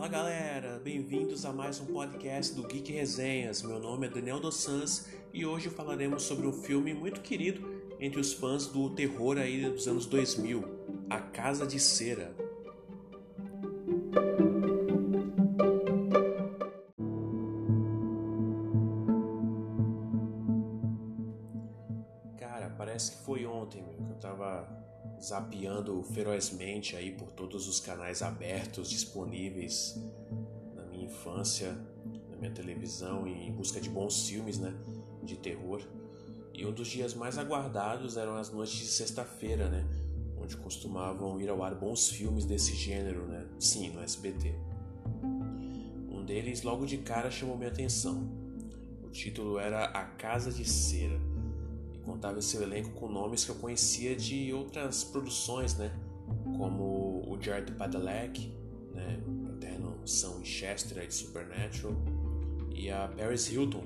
Fala 0.00 0.12
galera, 0.12 0.80
bem-vindos 0.82 1.44
a 1.44 1.52
mais 1.52 1.78
um 1.78 1.84
podcast 1.84 2.54
do 2.54 2.66
Geek 2.66 2.90
Resenhas. 2.90 3.60
Meu 3.60 3.78
nome 3.78 4.06
é 4.06 4.10
Daniel 4.10 4.40
Dos 4.40 4.66
e 5.30 5.44
hoje 5.44 5.68
falaremos 5.68 6.22
sobre 6.22 6.46
um 6.46 6.54
filme 6.54 6.94
muito 6.94 7.20
querido 7.20 7.60
entre 8.00 8.18
os 8.18 8.32
fãs 8.32 8.66
do 8.66 8.88
terror 8.94 9.36
aí 9.36 9.62
dos 9.68 9.86
anos 9.86 10.06
2000, 10.06 10.64
A 11.10 11.20
Casa 11.20 11.66
de 11.66 11.78
Cera. 11.78 12.34
Ferozmente 26.02 26.96
aí 26.96 27.12
por 27.12 27.30
todos 27.32 27.68
os 27.68 27.80
canais 27.80 28.22
abertos 28.22 28.88
disponíveis 28.88 30.00
na 30.74 30.84
minha 30.84 31.04
infância, 31.04 31.72
na 32.30 32.36
minha 32.36 32.50
televisão, 32.50 33.26
em 33.26 33.52
busca 33.52 33.80
de 33.80 33.90
bons 33.90 34.28
filmes, 34.28 34.58
né, 34.58 34.74
de 35.22 35.36
terror. 35.36 35.82
E 36.54 36.64
um 36.66 36.72
dos 36.72 36.88
dias 36.88 37.14
mais 37.14 37.38
aguardados 37.38 38.16
eram 38.16 38.36
as 38.36 38.50
noites 38.50 38.76
de 38.76 38.86
sexta-feira, 38.86 39.68
né, 39.68 39.86
onde 40.40 40.56
costumavam 40.56 41.40
ir 41.40 41.48
ao 41.48 41.62
ar 41.62 41.74
bons 41.74 42.08
filmes 42.08 42.44
desse 42.44 42.74
gênero, 42.74 43.26
né, 43.26 43.46
sim, 43.58 43.90
no 43.90 44.02
SBT. 44.02 44.54
Um 46.08 46.24
deles 46.24 46.62
logo 46.62 46.86
de 46.86 46.98
cara 46.98 47.30
chamou 47.30 47.56
minha 47.56 47.70
atenção. 47.70 48.28
O 49.02 49.10
título 49.10 49.58
era 49.58 49.86
A 49.86 50.04
Casa 50.04 50.52
de 50.52 50.64
Cera 50.64 51.29
contava 52.00 52.40
seu 52.42 52.62
elenco 52.62 52.90
com 52.90 53.08
nomes 53.08 53.44
que 53.44 53.50
eu 53.50 53.56
conhecia 53.56 54.16
de 54.16 54.52
outras 54.52 55.04
produções, 55.04 55.76
né? 55.76 55.92
Como 56.56 57.22
o 57.26 57.38
Jared 57.40 57.72
Padalecki, 57.72 58.52
né? 58.94 59.20
Eterno 59.56 59.96
Sam 60.06 60.36
Winchester 60.38 61.06
de 61.06 61.14
Supernatural, 61.14 61.94
e 62.74 62.90
a 62.90 63.08
Paris 63.08 63.50
Hilton, 63.50 63.84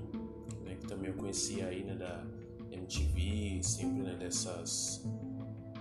né? 0.64 0.76
Que 0.80 0.86
também 0.86 1.10
eu 1.10 1.16
conhecia 1.16 1.66
aí, 1.66 1.82
né? 1.82 1.94
Da 1.94 2.24
MTV, 2.70 3.62
sempre, 3.62 4.02
né? 4.02 4.16
Dessas 4.16 5.04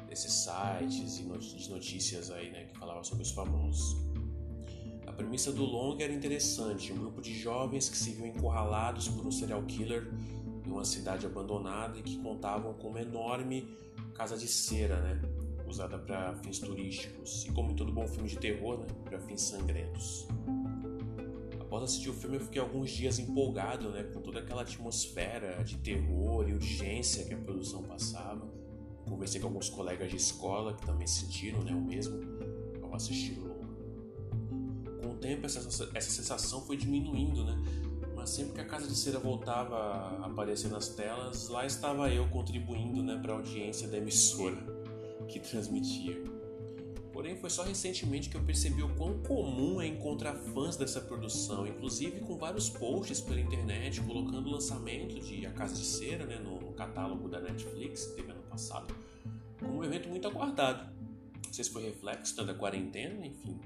desses 0.07 0.31
sites 0.31 1.19
e 1.19 1.23
de 1.23 1.69
notícias 1.69 2.29
aí, 2.29 2.51
né? 2.51 2.65
Que 2.65 2.77
falavam 2.77 3.03
sobre 3.03 3.23
os 3.23 3.31
famosos. 3.31 3.97
A 5.07 5.11
premissa 5.11 5.51
do 5.51 5.63
longa 5.63 6.03
era 6.03 6.13
interessante, 6.13 6.91
um 6.91 6.97
grupo 6.97 7.21
de 7.21 7.37
jovens 7.37 7.89
que 7.89 7.97
se 7.97 8.11
viam 8.11 8.27
encurralados 8.27 9.07
por 9.07 9.25
um 9.25 9.31
serial 9.31 9.61
killer 9.63 10.11
em 10.65 10.71
uma 10.71 10.85
cidade 10.85 11.25
abandonada 11.25 11.97
e 11.97 12.01
que 12.01 12.17
contavam 12.17 12.73
com 12.73 12.89
uma 12.89 13.01
enorme 13.01 13.67
casa 14.13 14.37
de 14.37 14.47
cera, 14.47 14.99
né? 15.01 15.21
Usada 15.67 15.97
para 15.97 16.35
fins 16.35 16.59
turísticos 16.59 17.45
e, 17.45 17.51
como 17.51 17.73
todo 17.73 17.91
bom 17.91 18.07
filme 18.07 18.29
de 18.29 18.37
terror, 18.37 18.79
né? 18.79 18.87
para 19.03 19.19
fins 19.19 19.41
sangrentos. 19.41 20.27
Após 21.59 21.83
assistir 21.83 22.09
o 22.09 22.13
filme, 22.13 22.35
eu 22.35 22.41
fiquei 22.41 22.61
alguns 22.61 22.91
dias 22.91 23.17
empolgado 23.17 23.89
né? 23.89 24.03
com 24.03 24.21
toda 24.21 24.39
aquela 24.39 24.61
atmosfera 24.61 25.63
de 25.63 25.77
terror 25.77 26.47
e 26.47 26.53
urgência 26.53 27.25
que 27.25 27.33
a 27.33 27.37
produção 27.37 27.81
passava. 27.83 28.47
Conversei 29.09 29.41
com 29.41 29.47
alguns 29.47 29.69
colegas 29.69 30.11
de 30.11 30.17
escola 30.17 30.75
que 30.75 30.85
também 30.85 31.07
sentiram 31.07 31.63
né? 31.63 31.73
o 31.73 31.81
mesmo 31.81 32.19
ao 32.83 32.93
assistir 32.93 33.39
o 33.39 33.47
longo. 33.47 35.01
Com 35.01 35.09
o 35.09 35.15
tempo, 35.15 35.45
essa, 35.45 35.59
essa 35.95 36.11
sensação 36.11 36.61
foi 36.61 36.77
diminuindo, 36.77 37.43
né? 37.43 37.57
Mas 38.23 38.29
sempre 38.29 38.53
que 38.53 38.61
a 38.61 38.65
Casa 38.65 38.87
de 38.87 38.95
Cera 38.95 39.19
voltava 39.19 39.75
a 39.75 40.27
aparecer 40.27 40.71
nas 40.71 40.87
telas, 40.87 41.49
lá 41.49 41.65
estava 41.65 42.09
eu 42.09 42.25
contribuindo 42.29 43.03
né, 43.03 43.19
para 43.21 43.33
a 43.33 43.35
audiência 43.35 43.85
da 43.85 43.97
emissora 43.97 44.55
que 45.27 45.41
transmitia. 45.41 46.23
Porém, 47.11 47.35
foi 47.35 47.49
só 47.49 47.63
recentemente 47.63 48.29
que 48.29 48.37
eu 48.37 48.41
percebi 48.41 48.81
o 48.81 48.95
quão 48.95 49.21
comum 49.23 49.81
é 49.81 49.87
encontrar 49.87 50.35
fãs 50.35 50.77
dessa 50.77 51.01
produção, 51.01 51.67
inclusive 51.67 52.21
com 52.21 52.37
vários 52.37 52.69
posts 52.69 53.19
pela 53.19 53.41
internet 53.41 53.99
colocando 53.99 54.47
o 54.47 54.51
lançamento 54.51 55.19
de 55.19 55.45
A 55.45 55.51
Casa 55.51 55.75
de 55.75 55.83
Cera 55.83 56.25
né, 56.25 56.39
no 56.39 56.71
catálogo 56.71 57.27
da 57.27 57.41
Netflix, 57.41 58.05
que 58.05 58.15
teve 58.15 58.31
ano 58.31 58.43
passado, 58.43 58.95
como 59.59 59.79
um 59.79 59.83
evento 59.83 60.07
muito 60.07 60.25
aguardado. 60.29 60.89
Não 61.45 61.51
sei 61.51 61.65
se 61.65 61.71
foi 61.71 61.83
reflexo 61.83 62.41
da 62.45 62.53
quarentena, 62.53 63.25
enfim, 63.25 63.59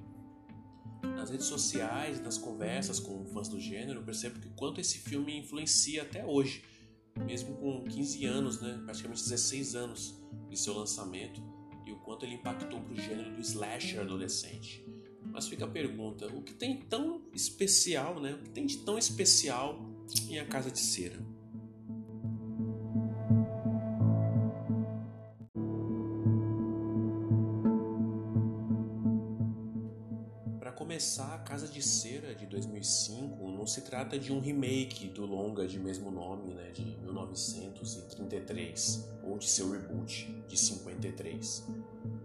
nas 1.15 1.29
redes 1.29 1.45
sociais, 1.45 2.19
nas 2.21 2.37
conversas 2.37 2.99
com 2.99 3.25
fãs 3.25 3.47
do 3.47 3.59
gênero, 3.59 3.99
eu 3.99 4.03
percebo 4.03 4.39
que 4.39 4.49
quanto 4.49 4.81
esse 4.81 4.97
filme 4.99 5.37
influencia 5.37 6.03
até 6.03 6.25
hoje, 6.25 6.63
mesmo 7.25 7.55
com 7.55 7.83
15 7.83 8.25
anos, 8.25 8.61
né, 8.61 8.81
praticamente 8.85 9.23
16 9.23 9.75
anos 9.75 10.21
de 10.49 10.57
seu 10.57 10.73
lançamento, 10.73 11.41
e 11.85 11.91
o 11.91 11.99
quanto 11.99 12.25
ele 12.25 12.35
impactou 12.35 12.81
para 12.81 12.93
o 12.93 12.95
gênero 12.95 13.33
do 13.33 13.41
slasher 13.41 14.01
adolescente. 14.01 14.85
Mas 15.23 15.47
fica 15.47 15.65
a 15.65 15.67
pergunta: 15.67 16.27
o 16.27 16.41
que 16.41 16.53
tem 16.53 16.81
tão 16.81 17.21
especial, 17.33 18.19
né? 18.19 18.33
O 18.33 18.43
que 18.43 18.49
tem 18.49 18.65
de 18.65 18.77
tão 18.79 18.97
especial 18.97 19.79
em 20.29 20.39
A 20.39 20.45
Casa 20.45 20.71
de 20.71 20.79
Cera? 20.79 21.19
Começar, 30.87 31.35
A 31.35 31.39
Casa 31.39 31.67
de 31.67 31.81
Cera 31.81 32.33
de 32.33 32.45
2005 32.45 33.51
não 33.51 33.67
se 33.67 33.81
trata 33.81 34.17
de 34.17 34.31
um 34.31 34.39
remake 34.39 35.09
do 35.09 35.25
longa 35.25 35.67
de 35.67 35.77
mesmo 35.77 36.09
nome, 36.09 36.53
né, 36.53 36.71
de 36.71 36.81
1933, 37.01 39.05
ou 39.21 39.37
de 39.37 39.49
seu 39.49 39.69
reboot 39.69 40.33
de 40.47 40.57
53. 40.57 41.67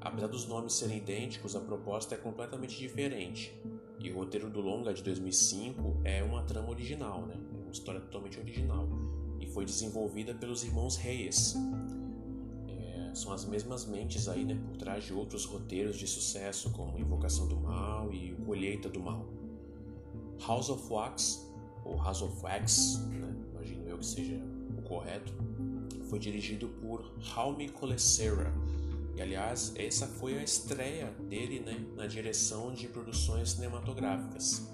Apesar 0.01 0.29
dos 0.29 0.47
nomes 0.47 0.75
serem 0.75 0.99
idênticos, 0.99 1.57
a 1.57 1.61
proposta 1.61 2.15
é 2.15 2.19
completamente 2.19 2.79
diferente. 2.79 3.53
E 3.99 4.09
o 4.13 4.15
roteiro 4.15 4.49
do 4.49 4.61
longa 4.61 4.95
de 4.95 5.03
2005 5.03 6.03
é 6.05 6.23
uma 6.23 6.45
trama 6.45 6.71
original, 6.71 7.27
né, 7.27 7.35
é 7.35 7.63
uma 7.63 7.73
história 7.73 8.01
totalmente 8.01 8.39
original, 8.39 8.89
e 9.41 9.47
foi 9.49 9.65
desenvolvida 9.65 10.37
pelos 10.37 10.63
irmãos 10.63 10.97
Reyes, 10.97 11.57
são 13.15 13.33
as 13.33 13.45
mesmas 13.45 13.85
mentes 13.85 14.29
aí, 14.29 14.45
né, 14.45 14.59
por 14.67 14.77
trás 14.77 15.05
de 15.05 15.13
outros 15.13 15.45
roteiros 15.45 15.97
de 15.97 16.07
sucesso, 16.07 16.71
como 16.71 16.99
Invocação 16.99 17.47
do 17.47 17.57
Mal 17.57 18.13
e 18.13 18.35
Colheita 18.45 18.89
do 18.89 19.01
Mal. 19.01 19.27
House 20.47 20.69
of 20.69 20.93
Wax, 20.93 21.51
ou 21.85 21.97
House 21.97 22.23
of 22.23 22.43
Wax, 22.43 22.99
né, 23.09 23.35
imagino 23.53 23.89
eu 23.89 23.99
que 23.99 24.07
seja 24.07 24.41
o 24.79 24.83
correto, 24.83 25.33
foi 26.09 26.19
dirigido 26.19 26.69
por 26.69 27.13
Jaume 27.21 27.69
Colessera, 27.69 28.53
e 29.15 29.21
aliás, 29.21 29.73
essa 29.77 30.07
foi 30.07 30.39
a 30.39 30.43
estreia 30.43 31.13
dele 31.29 31.61
né, 31.61 31.85
na 31.97 32.07
direção 32.07 32.73
de 32.73 32.89
produções 32.89 33.51
cinematográficas. 33.51 34.67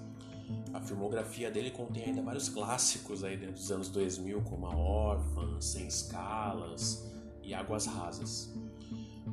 A 0.73 0.79
filmografia 0.79 1.51
dele 1.51 1.71
contém 1.71 2.05
ainda 2.05 2.21
vários 2.21 2.47
clássicos 2.47 3.23
aí 3.23 3.37
dos 3.37 3.71
anos 3.71 3.89
2000, 3.89 4.41
como 4.41 4.67
A 4.67 4.75
Órfã, 4.75 5.59
Sem 5.59 5.87
Escalas, 5.87 7.08
Águas 7.59 7.85
Rasas. 7.85 8.53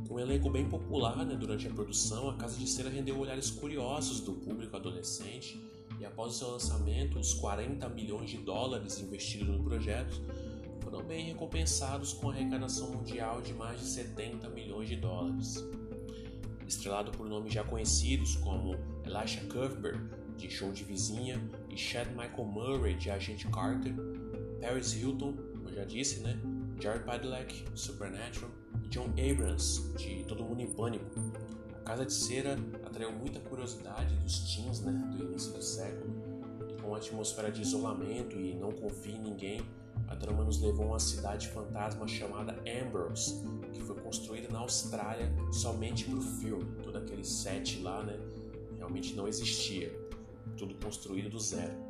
Com 0.09 0.15
um 0.15 0.19
elenco 0.19 0.51
bem 0.51 0.69
popular 0.69 1.25
né, 1.25 1.35
durante 1.35 1.67
a 1.69 1.71
produção, 1.71 2.29
a 2.29 2.37
Casa 2.37 2.59
de 2.59 2.67
Cera 2.67 2.91
rendeu 2.91 3.19
olhares 3.19 3.51
curiosos 3.51 4.21
do 4.21 4.33
público 4.33 4.77
adolescente 4.77 5.61
e 5.99 6.05
após 6.05 6.35
o 6.35 6.39
seu 6.39 6.51
lançamento, 6.51 7.19
os 7.19 7.33
40 7.35 7.89
milhões 7.89 8.31
de 8.31 8.39
dólares 8.39 9.01
investidos 9.01 9.49
no 9.49 9.63
projeto 9.63 10.21
foram 10.81 11.03
bem 11.03 11.25
recompensados 11.27 12.13
com 12.13 12.29
a 12.29 12.33
arrecadação 12.33 12.91
mundial 12.91 13.41
de 13.41 13.55
mais 13.55 13.81
de 13.81 13.87
70 13.87 14.49
milhões 14.51 14.89
de 14.89 14.97
dólares. 14.97 15.65
Estrelado 16.67 17.13
por 17.13 17.29
nomes 17.29 17.53
já 17.53 17.65
conhecidos 17.65 18.37
como 18.37 18.77
Elisha 19.05 19.41
Cuthbert, 19.43 20.01
de 20.37 20.51
Show 20.51 20.73
de 20.73 20.85
Vizinha, 20.85 21.41
e 21.71 21.77
Chad 21.77 22.09
Michael 22.09 22.45
Murray, 22.45 22.95
de 22.95 23.11
Agente 23.11 23.47
Carter, 23.49 23.95
Paris 24.61 24.95
Hilton, 24.95 25.33
como 25.33 25.69
eu 25.69 25.75
já 25.75 25.85
disse, 25.85 26.21
né, 26.21 26.39
Jared 26.81 27.05
Padalecki, 27.05 27.65
Supernatural 27.75 28.51
e 28.85 28.89
John 28.89 29.11
Abrams, 29.11 29.93
de 29.97 30.25
Todo 30.25 30.45
Mundo 30.45 30.61
em 30.61 30.67
Pânico. 30.67 31.07
A 31.75 31.79
Casa 31.81 32.05
de 32.05 32.13
Cera 32.13 32.59
atraiu 32.85 33.13
muita 33.13 33.41
curiosidade 33.41 34.15
dos 34.17 34.55
teens 34.55 34.81
né, 34.81 34.93
do 35.17 35.25
início 35.25 35.53
do 35.53 35.63
século, 35.63 36.13
e 36.69 36.83
com 36.83 36.95
a 36.95 36.99
atmosfera 36.99 37.51
de 37.51 37.63
isolamento 37.63 38.37
e 38.37 38.55
não 38.55 38.73
confia 38.73 39.15
em 39.15 39.21
ninguém, 39.21 39.61
a 40.09 40.15
trama 40.15 40.45
nos 40.45 40.61
levou 40.61 40.85
a 40.85 40.89
uma 40.91 40.99
cidade 41.01 41.49
fantasma 41.49 42.07
chamada 42.07 42.57
Ambrose, 42.67 43.43
que 43.73 43.81
foi 43.83 43.97
construída 43.97 44.49
na 44.49 44.61
Austrália 44.61 45.33
somente 45.53 46.05
para 46.05 46.19
o 46.19 46.23
filme. 46.23 46.65
Todo 46.83 46.99
aquele 46.99 47.25
set 47.25 47.81
lá 47.81 48.03
né, 48.03 48.19
realmente 48.77 49.15
não 49.15 49.27
existia, 49.27 49.93
tudo 50.57 50.75
construído 50.77 51.29
do 51.29 51.41
zero. 51.41 51.86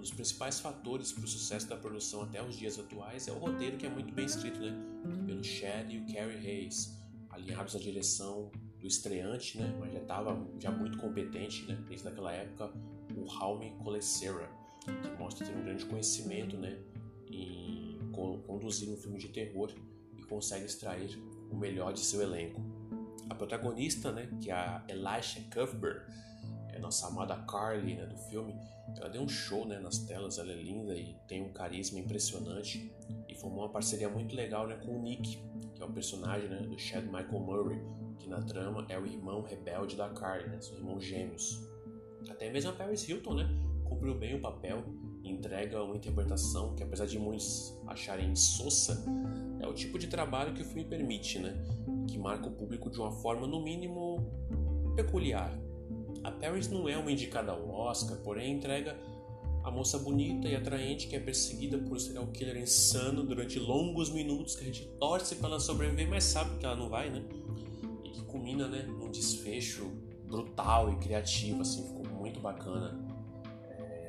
Um 0.00 0.02
dos 0.02 0.12
principais 0.12 0.58
fatores 0.58 1.12
para 1.12 1.24
o 1.24 1.28
sucesso 1.28 1.68
da 1.68 1.76
produção 1.76 2.22
até 2.22 2.42
os 2.42 2.56
dias 2.56 2.78
atuais 2.78 3.28
é 3.28 3.32
o 3.32 3.38
roteiro 3.38 3.76
que 3.76 3.84
é 3.84 3.90
muito 3.90 4.14
bem 4.14 4.24
escrito, 4.24 4.58
né? 4.58 4.74
Pelo 5.26 5.44
Chad 5.44 5.92
e 5.92 5.98
o 5.98 6.06
Carrie 6.06 6.38
Hayes, 6.38 6.98
alinhados 7.28 7.76
à 7.76 7.78
direção 7.78 8.50
do 8.78 8.86
estreante, 8.86 9.58
né? 9.58 9.76
Mas 9.78 9.92
já 9.92 9.98
estava 9.98 10.42
já 10.58 10.70
muito 10.70 10.96
competente, 10.96 11.66
né? 11.66 11.78
Desde 11.86 12.08
aquela 12.08 12.32
época, 12.32 12.72
o 13.14 13.26
Jaume 13.26 13.76
Colessera, 13.84 14.50
que 14.86 15.22
mostra 15.22 15.46
ter 15.46 15.54
um 15.54 15.64
grande 15.64 15.84
conhecimento, 15.84 16.56
né? 16.56 16.78
Em 17.30 17.98
conduzir 18.46 18.88
um 18.88 18.96
filme 18.96 19.18
de 19.18 19.28
terror 19.28 19.70
e 20.16 20.22
consegue 20.22 20.64
extrair 20.64 21.22
o 21.50 21.56
melhor 21.56 21.92
de 21.92 22.00
seu 22.00 22.22
elenco. 22.22 22.62
A 23.28 23.34
protagonista, 23.34 24.10
né? 24.10 24.30
Que 24.40 24.50
é 24.50 24.54
a 24.54 24.82
Elisha 24.88 25.44
Cuthbert, 25.52 26.06
nossa 26.80 27.06
amada 27.06 27.36
Carly, 27.36 27.94
né, 27.94 28.06
do 28.06 28.16
filme, 28.16 28.54
ela 28.96 29.08
deu 29.08 29.22
um 29.22 29.28
show, 29.28 29.64
né, 29.66 29.78
nas 29.78 29.98
telas, 29.98 30.38
ela 30.38 30.50
é 30.52 30.56
linda 30.56 30.94
e 30.94 31.14
tem 31.28 31.42
um 31.42 31.52
carisma 31.52 31.98
impressionante 31.98 32.92
e 33.28 33.34
formou 33.34 33.60
uma 33.60 33.68
parceria 33.68 34.08
muito 34.08 34.34
legal, 34.34 34.66
né, 34.66 34.76
com 34.76 34.98
o 34.98 35.02
Nick, 35.02 35.42
que 35.74 35.82
é 35.82 35.84
o 35.84 35.92
personagem, 35.92 36.48
né, 36.48 36.58
do 36.62 36.78
Chad 36.78 37.04
Michael 37.04 37.40
Murray, 37.40 37.80
que 38.18 38.28
na 38.28 38.42
trama 38.42 38.84
é 38.88 38.98
o 38.98 39.06
irmão 39.06 39.42
rebelde 39.42 39.96
da 39.96 40.08
Carly, 40.10 40.48
né, 40.48 40.60
são 40.60 40.76
irmãos 40.76 41.04
gêmeos. 41.04 41.60
Até 42.28 42.50
mesmo 42.50 42.70
a 42.70 42.74
Paris 42.74 43.08
Hilton, 43.08 43.34
né, 43.34 43.48
cumpriu 43.84 44.14
bem 44.14 44.36
o 44.36 44.40
papel 44.40 44.84
entrega 45.30 45.82
uma 45.82 45.96
interpretação 45.96 46.74
que, 46.74 46.82
apesar 46.82 47.06
de 47.06 47.18
muitos 47.18 47.78
acharem 47.86 48.34
sossa, 48.34 49.04
é 49.60 49.66
o 49.66 49.74
tipo 49.74 49.98
de 49.98 50.06
trabalho 50.06 50.54
que 50.54 50.62
o 50.62 50.64
filme 50.64 50.84
permite, 50.84 51.38
né? 51.38 51.54
Que 52.08 52.18
marca 52.18 52.48
o 52.48 52.52
público 52.52 52.90
de 52.90 52.98
uma 52.98 53.10
forma, 53.10 53.46
no 53.46 53.62
mínimo, 53.62 54.18
peculiar. 54.96 55.56
A 56.22 56.30
Paris 56.30 56.68
não 56.68 56.88
é 56.88 56.96
uma 56.96 57.10
indicada 57.10 57.52
ao 57.52 57.68
Oscar, 57.68 58.18
porém 58.18 58.54
entrega 58.54 58.96
a 59.62 59.70
moça 59.70 59.98
bonita 59.98 60.48
e 60.48 60.56
atraente 60.56 61.06
que 61.06 61.16
é 61.16 61.20
perseguida 61.20 61.78
por 61.78 61.96
um 61.96 61.98
serial 61.98 62.26
killer 62.28 62.56
insano 62.56 63.22
durante 63.22 63.58
longos 63.58 64.10
minutos 64.10 64.54
que 64.54 64.62
a 64.62 64.66
gente 64.66 64.86
torce 64.98 65.36
para 65.36 65.48
ela 65.50 65.60
sobreviver, 65.60 66.08
mas 66.08 66.24
sabe 66.24 66.58
que 66.58 66.64
ela 66.64 66.76
não 66.76 66.88
vai, 66.88 67.10
né? 67.10 67.22
E 68.04 68.10
que 68.10 68.22
culmina, 68.22 68.68
né, 68.68 68.82
num 68.82 69.10
desfecho 69.10 69.90
brutal 70.26 70.92
e 70.92 70.96
criativo, 70.96 71.62
assim, 71.62 71.86
ficou 71.86 72.06
muito 72.06 72.40
bacana 72.40 72.98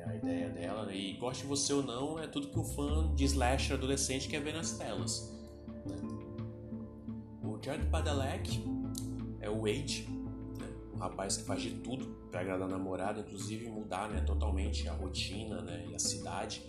a 0.06 0.14
ideia 0.16 0.48
dela, 0.48 0.86
né? 0.86 0.96
E 0.96 1.14
goste 1.14 1.44
você 1.46 1.72
ou 1.72 1.82
não, 1.82 2.18
é 2.18 2.26
tudo 2.26 2.48
que 2.48 2.58
o 2.58 2.64
fã 2.64 3.12
de 3.14 3.24
slasher 3.24 3.76
adolescente 3.76 4.28
quer 4.28 4.40
ver 4.40 4.54
nas 4.54 4.72
telas. 4.72 5.32
Né? 5.86 5.96
O 7.42 7.58
Jared 7.62 7.86
Padalecki 7.86 8.62
é 9.40 9.50
o 9.50 9.62
Wade, 9.62 10.06
rapaz 11.02 11.36
que 11.36 11.44
faz 11.44 11.60
de 11.60 11.70
tudo 11.70 12.06
para 12.30 12.40
agradar 12.40 12.68
a 12.68 12.70
namorada, 12.70 13.20
inclusive 13.20 13.68
mudar 13.68 14.08
né, 14.08 14.20
totalmente 14.20 14.88
a 14.88 14.92
rotina 14.92 15.60
né, 15.60 15.84
e 15.90 15.94
a 15.94 15.98
cidade, 15.98 16.62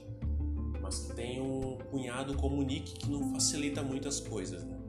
mas 0.82 1.00
que 1.00 1.16
tem 1.16 1.40
um 1.40 1.78
cunhado 1.92 2.36
como 2.36 2.60
o 2.60 2.64
Nick 2.64 2.94
que 2.94 3.10
não 3.10 3.32
facilita 3.32 3.84
muitas 3.84 4.20
coisas. 4.20 4.64
Né? 4.64 4.80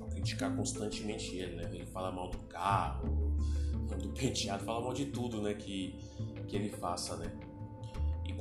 Ao 0.00 0.08
criticar 0.08 0.56
constantemente 0.56 1.36
ele, 1.36 1.56
né? 1.56 1.70
ele 1.72 1.86
fala 1.86 2.10
mal 2.10 2.30
do 2.30 2.38
carro, 2.38 3.36
do 4.00 4.08
penteado, 4.08 4.64
fala 4.64 4.80
mal 4.80 4.94
de 4.94 5.06
tudo 5.06 5.42
né, 5.42 5.52
que, 5.52 5.94
que 6.48 6.56
ele 6.56 6.70
faça. 6.70 7.16
Né? 7.16 7.30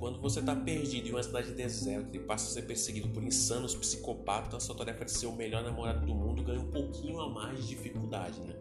Quando 0.02 0.20
você 0.20 0.40
está 0.40 0.56
perdido 0.56 1.10
em 1.10 1.12
uma 1.12 1.22
cidade 1.22 1.52
deserta 1.52 2.18
e 2.18 2.20
passa 2.20 2.50
a 2.50 2.54
ser 2.54 2.64
perseguido 2.64 3.10
por 3.10 3.22
insanos 3.22 3.76
psicopatas, 3.76 4.64
sua 4.64 4.74
tarefa 4.74 5.06
de 5.06 5.12
ser 5.12 5.28
o 5.28 5.32
melhor 5.32 5.64
namorado 5.64 6.04
do 6.08 6.16
mundo 6.16 6.42
ganha 6.42 6.60
um 6.60 6.72
pouquinho 6.72 7.20
a 7.20 7.30
mais 7.30 7.60
de 7.60 7.68
dificuldade, 7.68 8.40
né? 8.40 8.56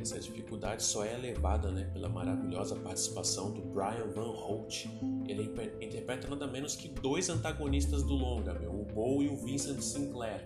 Essa 0.00 0.18
dificuldade 0.18 0.82
só 0.82 1.04
é 1.04 1.14
elevada 1.14 1.70
né, 1.70 1.84
pela 1.92 2.08
maravilhosa 2.08 2.76
participação 2.76 3.52
do 3.52 3.62
Brian 3.62 4.06
Van 4.14 4.30
Holt. 4.30 4.86
Ele 5.26 5.50
interpreta 5.80 6.28
nada 6.28 6.46
menos 6.46 6.74
que 6.74 6.88
dois 6.88 7.28
antagonistas 7.28 8.02
do 8.02 8.14
longa, 8.14 8.54
meu, 8.54 8.70
o 8.70 8.84
Bo 8.84 9.22
e 9.22 9.28
o 9.28 9.36
Vincent 9.36 9.80
Sinclair, 9.80 10.44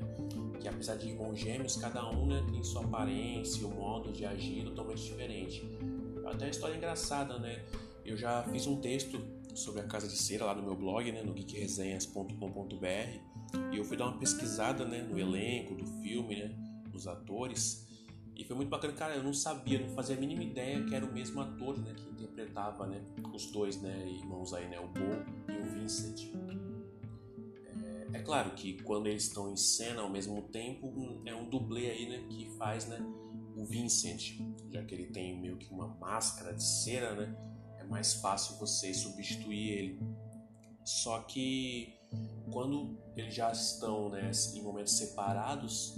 que 0.61 0.69
apesar 0.69 0.96
de 0.96 1.08
irmãos 1.08 1.38
gêmeos, 1.38 1.76
cada 1.76 2.08
um 2.11 2.26
né, 2.26 2.44
tem 2.50 2.62
sua 2.62 2.82
aparência 2.85 3.62
e 3.62 3.64
o 3.64 3.70
modo 3.70 4.12
de 4.12 4.25
agir 4.25 4.64
totalmente 4.64 5.02
diferente. 5.02 5.69
Até 6.26 6.46
a 6.46 6.49
história 6.49 6.75
é 6.75 6.76
engraçada, 6.76 7.38
né? 7.38 7.62
Eu 8.05 8.17
já 8.17 8.43
fiz 8.44 8.67
um 8.67 8.76
texto 8.81 9.20
sobre 9.55 9.81
a 9.81 9.85
Casa 9.85 10.08
de 10.08 10.17
Cera 10.17 10.44
lá 10.44 10.55
no 10.55 10.62
meu 10.62 10.75
blog, 10.75 11.11
né, 11.12 11.23
no 11.23 11.32
geekresenhas.com.br, 11.32 12.85
e 13.73 13.76
eu 13.76 13.85
fui 13.85 13.96
dar 13.96 14.06
uma 14.06 14.19
pesquisada, 14.19 14.85
né, 14.85 15.02
no 15.02 15.19
elenco 15.19 15.75
do 15.75 15.87
filme, 16.02 16.37
né, 16.37 16.55
nos 16.93 17.06
atores, 17.06 17.83
e 18.36 18.44
foi 18.44 18.56
muito 18.56 18.69
bacana, 18.69 18.92
cara, 18.92 19.14
eu 19.14 19.22
não 19.22 19.32
sabia, 19.32 19.78
não 19.78 19.94
fazia 19.94 20.16
a 20.16 20.19
mínima 20.19 20.42
ideia 20.42 20.84
que 20.84 20.94
era 20.94 21.04
o 21.04 21.12
mesmo 21.12 21.40
ator, 21.40 21.78
né, 21.78 21.94
que 21.94 22.08
interpretava, 22.08 22.86
né, 22.86 23.00
os 23.32 23.50
dois, 23.50 23.81
né, 23.81 24.08
irmãos 24.08 24.52
aí, 24.52 24.69
né, 24.69 24.78
o 24.81 24.88
Bo 24.88 25.00
e 25.48 25.60
o 25.60 25.70
Vincent. 25.70 26.32
É, 28.12 28.19
é 28.19 28.22
claro 28.22 28.50
que 28.52 28.82
quando 28.82 29.06
eles 29.06 29.25
estão 29.25 29.52
em 29.52 29.56
cena 29.56 30.02
ao 30.02 30.10
mesmo 30.10 30.42
tempo, 30.42 31.22
é 31.25 31.34
um 31.34 31.48
dublê 31.48 31.90
aí, 31.90 32.08
né, 32.08 32.26
que 32.28 32.50
faz, 32.58 32.86
né, 32.86 32.98
o 33.56 33.64
Vincent, 33.64 34.40
já 34.70 34.82
que 34.82 34.94
ele 34.94 35.06
tem 35.06 35.40
meio 35.40 35.56
que 35.56 35.72
uma 35.72 35.86
máscara 35.86 36.52
de 36.52 36.64
cera, 36.64 37.14
né, 37.14 37.36
é 37.78 37.84
mais 37.84 38.14
fácil 38.14 38.56
você 38.58 38.92
substituir 38.92 39.70
ele. 39.70 40.00
Só 40.84 41.20
que 41.20 41.94
quando 42.52 42.98
eles 43.16 43.34
já 43.34 43.50
estão 43.50 44.10
né, 44.10 44.31
em 44.54 44.62
momentos 44.62 44.96
separados, 44.96 45.96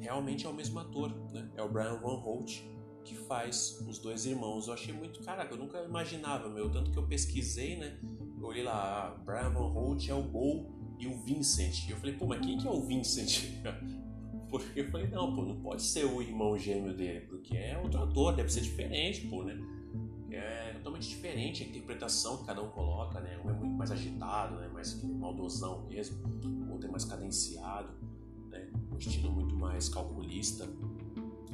realmente 0.00 0.46
é 0.46 0.48
o 0.48 0.54
mesmo 0.54 0.78
ator, 0.78 1.14
né? 1.32 1.48
É 1.56 1.62
o 1.62 1.68
Brian 1.68 1.98
Van 1.98 2.16
Holt 2.16 2.62
que 3.04 3.14
faz 3.14 3.84
os 3.88 3.98
dois 3.98 4.26
irmãos. 4.26 4.68
Eu 4.68 4.74
achei 4.74 4.94
muito, 4.94 5.22
caraca, 5.22 5.54
eu 5.54 5.58
nunca 5.58 5.82
imaginava, 5.82 6.48
meu, 6.48 6.70
tanto 6.70 6.90
que 6.90 6.98
eu 6.98 7.06
pesquisei, 7.06 7.76
né? 7.76 7.98
Eu 8.38 8.46
olhei 8.46 8.62
lá, 8.62 9.08
ah, 9.08 9.18
Brian 9.24 9.50
Van 9.50 9.68
Holt 9.68 10.08
é 10.08 10.14
o 10.14 10.22
Bo 10.22 10.66
e 10.98 11.06
o 11.06 11.16
Vincent. 11.18 11.88
E 11.88 11.90
eu 11.90 11.96
falei, 11.96 12.14
pô, 12.14 12.26
mas 12.26 12.44
quem 12.44 12.58
que 12.58 12.66
é 12.66 12.70
o 12.70 12.80
Vincent? 12.80 13.62
porque 14.50 14.80
eu 14.80 14.90
falei, 14.90 15.06
não, 15.08 15.34
pô, 15.34 15.42
não 15.42 15.60
pode 15.60 15.82
ser 15.82 16.04
o 16.04 16.20
irmão 16.20 16.58
gêmeo 16.58 16.94
dele, 16.94 17.20
porque 17.26 17.56
é 17.56 17.78
outro 17.78 18.02
ator, 18.02 18.34
deve 18.34 18.50
ser 18.50 18.60
diferente, 18.60 19.26
pô, 19.28 19.42
né? 19.44 19.58
é 20.32 20.72
totalmente 20.74 21.08
diferente 21.08 21.62
a 21.62 21.66
interpretação 21.66 22.38
que 22.38 22.46
cada 22.46 22.62
um 22.62 22.68
coloca, 22.70 23.20
né? 23.20 23.40
Um 23.44 23.50
é 23.50 23.52
muito 23.52 23.74
mais 23.74 23.90
agitado, 23.90 24.56
né? 24.56 24.68
Mais 24.68 25.02
maldosão 25.02 25.86
mesmo, 25.86 26.24
o 26.44 26.72
outro 26.72 26.88
é 26.88 26.90
mais 26.90 27.04
cadenciado, 27.04 27.92
estilo 29.08 29.32
muito 29.32 29.54
mais 29.56 29.88
calculista. 29.88 30.68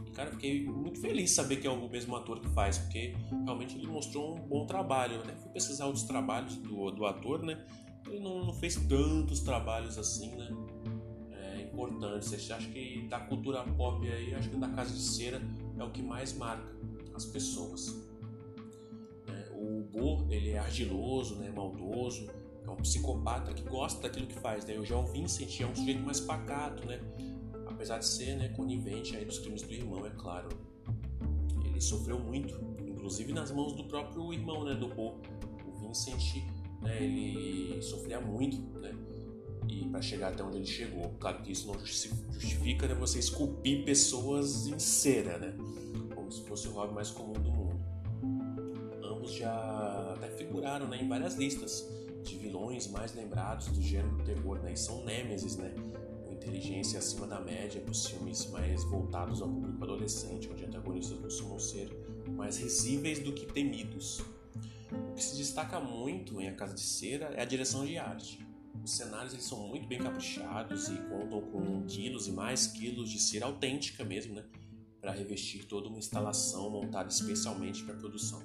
E, 0.06 0.10
cara, 0.10 0.30
fiquei 0.30 0.64
muito 0.64 1.00
feliz 1.00 1.32
saber 1.32 1.56
que 1.56 1.66
é 1.66 1.70
o 1.70 1.88
mesmo 1.88 2.14
ator 2.16 2.40
que 2.40 2.48
faz, 2.50 2.78
porque 2.78 3.14
realmente 3.44 3.76
ele 3.76 3.86
mostrou 3.86 4.36
um 4.36 4.40
bom 4.40 4.66
trabalho, 4.66 5.24
né? 5.24 5.34
Fui 5.36 5.50
pesquisar 5.50 5.86
outros 5.86 6.04
trabalhos 6.04 6.56
do, 6.56 6.90
do 6.90 7.06
ator, 7.06 7.42
né? 7.42 7.64
Ele 8.06 8.20
não, 8.20 8.44
não 8.44 8.52
fez 8.52 8.76
tantos 8.76 9.40
trabalhos 9.40 9.98
assim, 9.98 10.34
né? 10.36 10.48
É, 11.32 11.62
importantes. 11.62 12.50
Acho 12.50 12.68
que 12.70 13.06
da 13.08 13.20
cultura 13.20 13.64
pop 13.64 14.06
aí, 14.08 14.34
acho 14.34 14.48
que 14.50 14.56
da 14.56 14.68
Casa 14.68 14.92
de 14.92 15.00
Cera 15.00 15.42
é 15.78 15.84
o 15.84 15.90
que 15.90 16.02
mais 16.02 16.32
marca 16.32 16.74
as 17.14 17.24
pessoas 17.24 18.06
o 19.56 19.82
Bo, 19.82 20.26
ele 20.30 20.50
é 20.50 20.58
ardiloso, 20.58 21.36
né, 21.36 21.50
maldoso, 21.50 22.28
é 22.64 22.70
um 22.70 22.76
psicopata 22.76 23.52
que 23.52 23.62
gosta 23.62 24.02
daquilo 24.02 24.26
que 24.26 24.34
faz, 24.34 24.64
né? 24.64 24.76
O 24.78 24.84
João 24.84 25.06
Vincent 25.06 25.60
é 25.60 25.66
um 25.66 25.74
sujeito 25.74 26.02
mais 26.02 26.20
pacato, 26.20 26.86
né? 26.86 27.00
Apesar 27.86 27.98
de 27.98 28.06
ser, 28.08 28.36
né, 28.36 28.48
conivente 28.48 29.16
aí 29.16 29.24
dos 29.24 29.38
crimes 29.38 29.62
do 29.62 29.72
irmão, 29.72 30.04
é 30.04 30.10
claro. 30.10 30.48
Ele 31.64 31.80
sofreu 31.80 32.18
muito, 32.18 32.52
inclusive 32.84 33.32
nas 33.32 33.52
mãos 33.52 33.74
do 33.74 33.84
próprio 33.84 34.32
irmão, 34.32 34.64
né, 34.64 34.74
do 34.74 34.88
Bo. 34.88 35.20
O 35.64 35.72
Vincent, 35.80 36.42
né, 36.82 37.00
ele 37.00 37.80
sofria 37.80 38.20
muito, 38.20 38.60
né? 38.80 38.92
E 39.68 39.86
para 39.88 40.02
chegar 40.02 40.32
até 40.32 40.42
onde 40.42 40.56
ele 40.56 40.66
chegou. 40.66 41.10
Claro 41.20 41.42
que 41.42 41.52
isso 41.52 41.68
não 41.68 41.78
justifica 41.78 42.88
né, 42.88 42.94
você 42.94 43.20
esculpir 43.20 43.84
pessoas 43.84 44.66
em 44.66 44.78
cera, 44.80 45.38
né? 45.38 45.54
Como 46.12 46.30
se 46.32 46.42
fosse 46.42 46.66
o 46.66 46.72
hobby 46.72 46.92
mais 46.92 47.10
comum 47.12 47.34
do 47.34 47.52
mundo 47.52 47.66
já 49.28 50.14
até 50.14 50.28
figuraram 50.28 50.86
né, 50.88 50.98
em 51.02 51.08
várias 51.08 51.34
listas 51.34 51.88
de 52.22 52.36
vilões 52.36 52.88
mais 52.88 53.14
lembrados 53.14 53.68
do 53.68 53.80
gênero 53.80 54.16
do 54.16 54.24
terror, 54.24 54.58
né? 54.60 54.72
E 54.72 54.76
são 54.76 55.04
nêmesis, 55.04 55.56
né? 55.56 55.72
Inteligência 56.46 57.00
acima 57.00 57.26
da 57.26 57.40
média 57.40 57.80
para 57.80 57.90
os 57.90 58.06
filmes 58.06 58.48
mais 58.52 58.84
voltados 58.84 59.42
ao 59.42 59.48
público 59.48 59.82
adolescente, 59.82 60.48
onde 60.48 60.64
antagonistas 60.64 61.18
costumam 61.18 61.58
ser 61.58 61.90
mais 62.36 62.58
risíveis 62.58 63.18
do 63.18 63.32
que 63.32 63.46
temidos. 63.46 64.20
O 64.92 65.14
que 65.14 65.24
se 65.24 65.36
destaca 65.36 65.80
muito 65.80 66.40
em 66.40 66.46
A 66.46 66.54
Casa 66.54 66.72
de 66.72 66.82
Cera 66.82 67.34
é 67.34 67.42
a 67.42 67.44
direção 67.44 67.84
de 67.84 67.98
arte. 67.98 68.46
Os 68.84 68.92
cenários 68.92 69.32
eles 69.32 69.44
são 69.44 69.66
muito 69.66 69.88
bem 69.88 69.98
caprichados 69.98 70.88
e 70.88 70.96
contam 71.08 71.40
com 71.50 71.84
quilos 71.84 72.28
e 72.28 72.30
mais 72.30 72.68
quilos 72.68 73.10
de 73.10 73.18
cera 73.18 73.46
autêntica 73.46 74.04
mesmo, 74.04 74.34
né? 74.34 74.44
Para 75.00 75.10
revestir 75.10 75.64
toda 75.64 75.88
uma 75.88 75.98
instalação 75.98 76.70
montada 76.70 77.08
especialmente 77.08 77.82
para 77.82 77.94
a 77.94 77.98
produção 77.98 78.40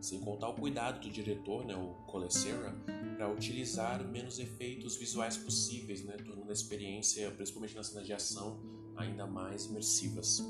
sem 0.00 0.18
contar 0.18 0.48
o 0.48 0.54
cuidado 0.54 1.00
do 1.00 1.10
diretor, 1.10 1.64
né, 1.64 1.76
o 1.76 1.88
Colessera, 2.06 2.74
para 3.20 3.28
utilizar 3.28 4.02
menos 4.02 4.38
efeitos 4.38 4.96
visuais 4.96 5.36
possíveis, 5.36 6.02
né, 6.02 6.16
tornando 6.24 6.48
a 6.48 6.54
experiência, 6.54 7.30
principalmente 7.32 7.76
na 7.76 7.82
cena 7.82 8.02
de 8.02 8.14
ação, 8.14 8.58
ainda 8.96 9.26
mais 9.26 9.66
imersivas. 9.66 10.42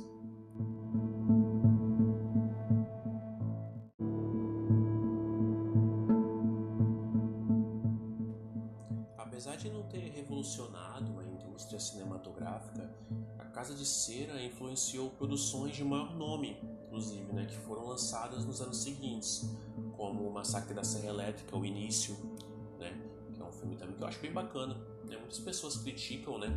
Apesar 9.19 9.57
de 9.57 9.69
não 9.69 9.89
ter 9.89 10.09
revolucionado 10.13 11.19
a 11.19 11.25
indústria 11.25 11.81
cinematográfica, 11.81 12.89
a 13.37 13.47
Casa 13.47 13.75
de 13.75 13.85
Cera 13.85 14.41
influenciou 14.41 15.11
produções 15.11 15.75
de 15.75 15.83
maior 15.83 16.15
nome, 16.15 16.57
inclusive, 16.87 17.33
né, 17.33 17.47
que 17.47 17.57
foram 17.67 17.89
lançadas 17.89 18.45
nos 18.45 18.61
anos 18.61 18.81
seguintes, 18.81 19.45
como 19.97 20.23
o 20.23 20.33
Massacre 20.33 20.73
da 20.73 20.85
Serra 20.85 21.09
Elétrica, 21.09 21.57
o 21.57 21.65
Início, 21.65 22.17
um 23.51 23.53
filme 23.53 23.77
também 23.77 23.95
que 23.95 24.03
eu 24.03 24.07
acho 24.07 24.21
bem 24.21 24.33
bacana. 24.33 24.75
Né? 25.05 25.17
Muitas 25.17 25.39
pessoas 25.39 25.77
criticam 25.77 26.39
né, 26.39 26.49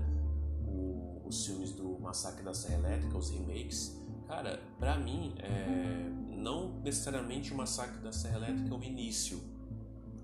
o, 0.67 1.21
os 1.25 1.45
filmes 1.45 1.71
do 1.71 1.99
Massacre 1.99 2.43
da 2.43 2.53
Serra 2.53 2.87
Elétrica, 2.87 3.17
os 3.17 3.29
remakes. 3.29 3.99
Cara, 4.27 4.61
pra 4.79 4.97
mim, 4.97 5.33
é... 5.39 6.09
não 6.29 6.79
necessariamente 6.81 7.53
o 7.53 7.57
Massacre 7.57 7.99
da 7.99 8.11
Serra 8.11 8.37
Elétrica 8.37 8.73
é 8.73 8.77
o 8.77 8.83
início, 8.83 9.39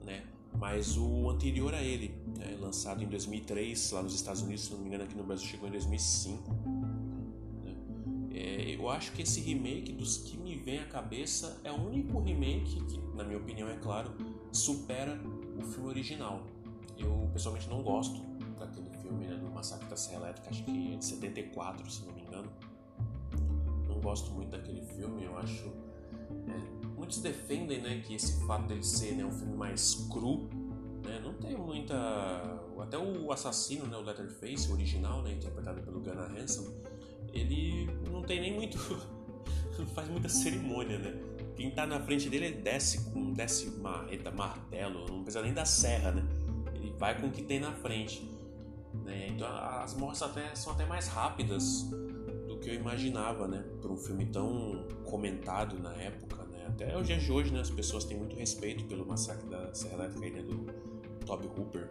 né? 0.04 0.24
Mas 0.58 0.98
o 0.98 1.30
anterior 1.30 1.74
a 1.74 1.82
ele, 1.82 2.14
né? 2.38 2.58
lançado 2.60 3.04
em 3.04 3.08
2003 3.08 3.92
lá 3.92 4.02
nos 4.02 4.16
Estados 4.16 4.42
Unidos, 4.42 4.66
se 4.66 4.72
não 4.72 4.80
me 4.80 4.88
engano 4.88 5.04
aqui 5.04 5.16
no 5.16 5.24
Brasil 5.24 5.48
chegou 5.48 5.68
em 5.68 5.72
2005. 5.72 6.52
Né? 7.64 7.76
É, 8.34 8.76
eu 8.76 8.90
acho 8.90 9.12
que 9.12 9.22
esse 9.22 9.40
remake 9.42 9.94
dos 9.94 10.18
que 10.18 10.38
me 10.38 10.56
vem 10.56 10.80
à 10.80 10.86
cabeça 10.86 11.60
é 11.64 11.72
o 11.72 11.76
único 11.76 12.20
remake 12.20 12.84
que, 12.86 13.00
na 13.16 13.24
minha 13.24 13.38
opinião, 13.38 13.70
é 13.70 13.78
claro, 13.78 14.12
supera 14.52 15.20
o 15.58 15.62
filme 15.62 15.88
original. 15.88 16.44
Eu 17.00 17.30
pessoalmente 17.34 17.70
não 17.70 17.82
gosto 17.82 18.22
daquele 18.60 18.90
filme 18.90 19.26
né, 19.26 19.36
do 19.36 19.50
Massacre 19.50 19.88
da 19.88 19.96
Serra 19.96 20.24
Elétrica, 20.24 20.50
acho 20.50 20.64
que 20.64 20.94
é 20.94 20.98
de 20.98 21.06
74, 21.06 21.90
se 21.90 22.06
não 22.06 22.14
me 22.14 22.22
engano. 22.22 22.52
Não 23.88 24.00
gosto 24.02 24.32
muito 24.32 24.50
daquele 24.50 24.82
filme, 24.82 25.24
eu 25.24 25.38
acho. 25.38 25.68
É, 26.48 26.90
muitos 26.96 27.22
defendem 27.22 27.82
né, 27.82 28.02
que 28.06 28.16
esse 28.16 28.46
fato 28.46 28.68
dele 28.68 28.84
ser 28.84 29.16
né, 29.16 29.26
um 29.26 29.32
filme 29.32 29.56
mais 29.56 29.96
cru, 30.12 30.50
né, 31.06 31.20
não 31.24 31.34
tem 31.34 31.56
muita. 31.58 31.96
Até 32.80 32.98
o 32.98 33.32
assassino, 33.32 33.86
né, 33.88 33.98
o 33.98 34.02
Letterface, 34.02 34.70
o 34.70 34.74
original, 34.74 35.22
né, 35.22 35.34
interpretado 35.34 35.82
pelo 35.82 36.00
Gunnar 36.00 36.32
Hansen, 36.36 36.66
ele 37.34 37.88
não 38.10 38.22
tem 38.22 38.40
nem 38.42 38.54
muito. 38.54 38.78
faz 39.94 40.10
muita 40.10 40.28
cerimônia, 40.28 40.98
né? 40.98 41.14
Quem 41.56 41.72
tá 41.72 41.86
na 41.86 42.00
frente 42.00 42.30
dele 42.30 42.46
ele 42.48 42.62
desce 42.62 43.12
com 43.12 43.34
desce 43.34 43.70
marreta, 43.80 44.32
martelo, 44.32 45.06
não 45.08 45.24
precisa 45.24 45.42
nem 45.44 45.54
da 45.54 45.66
serra, 45.66 46.12
né? 46.12 46.24
Vai 47.00 47.20
com 47.20 47.28
o 47.28 47.32
que 47.32 47.42
tem 47.42 47.60
na 47.60 47.72
frente. 47.72 48.30
Né? 49.06 49.30
Então 49.30 49.48
as 49.48 49.96
mortes 49.96 50.22
até, 50.22 50.54
são 50.54 50.74
até 50.74 50.86
mais 50.86 51.08
rápidas 51.08 51.90
do 52.48 52.58
que 52.60 52.70
eu 52.70 52.74
imaginava, 52.74 53.48
né? 53.48 53.64
Por 53.82 53.90
um 53.90 53.98
filme 53.98 54.26
tão 54.26 54.86
comentado 55.06 55.80
na 55.80 55.94
época, 55.94 56.44
né? 56.44 56.66
Até 56.68 56.98
os 56.98 57.08
dias 57.08 57.24
de 57.24 57.32
hoje, 57.32 57.54
né? 57.54 57.62
As 57.62 57.70
pessoas 57.70 58.04
têm 58.04 58.18
muito 58.18 58.36
respeito 58.36 58.84
pelo 58.84 59.06
massacre 59.06 59.48
da 59.48 59.74
Serra 59.74 60.06
Elétrica 60.06 60.30
né? 60.30 60.42
do 60.42 60.66
Toby 61.26 61.48
Hooper. 61.48 61.90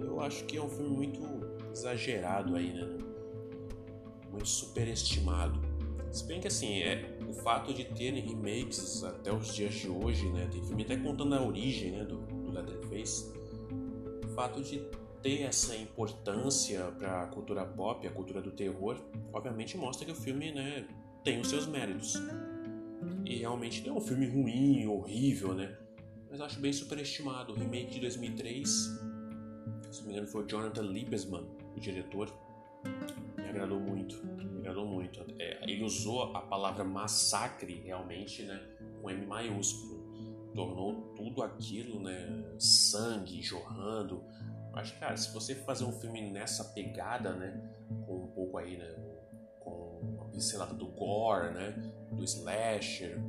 Eu 0.00 0.20
acho 0.20 0.44
que 0.44 0.56
é 0.56 0.62
um 0.62 0.68
filme 0.68 0.90
muito 0.90 1.20
exagerado 1.72 2.56
aí, 2.56 2.72
né? 2.72 2.88
Muito 4.30 4.48
superestimado. 4.48 5.60
Se 6.10 6.24
bem 6.24 6.40
que 6.40 6.48
assim, 6.48 6.78
é, 6.78 7.18
o 7.28 7.32
fato 7.34 7.74
de 7.74 7.84
terem 7.84 8.22
remakes 8.22 9.04
até 9.04 9.32
os 9.32 9.54
dias 9.54 9.74
de 9.74 9.88
hoje, 9.88 10.26
né? 10.30 10.48
Tem 10.50 10.64
filme 10.64 10.82
até 10.82 10.96
contando 10.96 11.34
a 11.34 11.42
origem 11.42 11.92
né, 11.92 12.04
do, 12.04 12.16
do 12.16 12.52
Leatherface. 12.52 13.35
Fato 14.36 14.62
de 14.62 14.86
ter 15.22 15.44
essa 15.44 15.74
importância 15.74 16.92
para 16.98 17.22
a 17.22 17.26
cultura 17.26 17.64
pop, 17.64 18.06
a 18.06 18.10
cultura 18.10 18.42
do 18.42 18.50
terror, 18.50 18.98
obviamente 19.32 19.78
mostra 19.78 20.04
que 20.04 20.12
o 20.12 20.14
filme 20.14 20.52
né, 20.52 20.86
tem 21.24 21.40
os 21.40 21.48
seus 21.48 21.66
méritos. 21.66 22.16
E 23.24 23.36
realmente 23.36 23.80
não 23.86 23.94
é 23.94 23.98
um 23.98 24.00
filme 24.02 24.26
ruim, 24.26 24.86
horrível, 24.86 25.54
né? 25.54 25.74
Mas 26.30 26.38
acho 26.42 26.60
bem 26.60 26.70
superestimado. 26.70 27.54
O 27.54 27.56
remake 27.56 27.94
de 27.94 28.00
2003, 28.00 28.68
se 28.68 30.00
não 30.00 30.06
me 30.06 30.12
engano, 30.12 30.26
foi 30.28 30.44
o 30.44 30.46
Jonathan 30.46 30.82
Liebesman, 30.82 31.46
o 31.74 31.80
diretor. 31.80 32.30
Me 33.38 33.48
agradou 33.48 33.80
muito, 33.80 34.22
me 34.22 34.58
agradou 34.58 34.86
muito. 34.86 35.24
É, 35.38 35.60
ele 35.62 35.82
usou 35.82 36.36
a 36.36 36.42
palavra 36.42 36.84
massacre 36.84 37.80
realmente, 37.86 38.42
né? 38.42 38.62
Com 39.00 39.10
M 39.10 39.24
maiúsculo. 39.24 39.95
Tornou 40.56 41.14
tudo 41.14 41.42
aquilo, 41.42 42.00
né? 42.00 42.44
Sangue 42.58 43.42
jorrando, 43.42 44.24
que, 44.82 44.98
cara, 44.98 45.16
se 45.16 45.32
você 45.32 45.54
fazer 45.54 45.84
um 45.84 45.92
filme 45.92 46.20
nessa 46.30 46.64
pegada, 46.64 47.32
né? 47.32 47.60
Com 48.06 48.24
um 48.24 48.26
pouco 48.28 48.58
aí, 48.58 48.76
né? 48.76 48.94
Com 49.60 50.18
a 50.20 50.24
pincelada 50.26 50.74
do 50.74 50.86
gore, 50.86 51.54
né? 51.54 51.70
Do 52.12 52.22
slasher. 52.24 53.20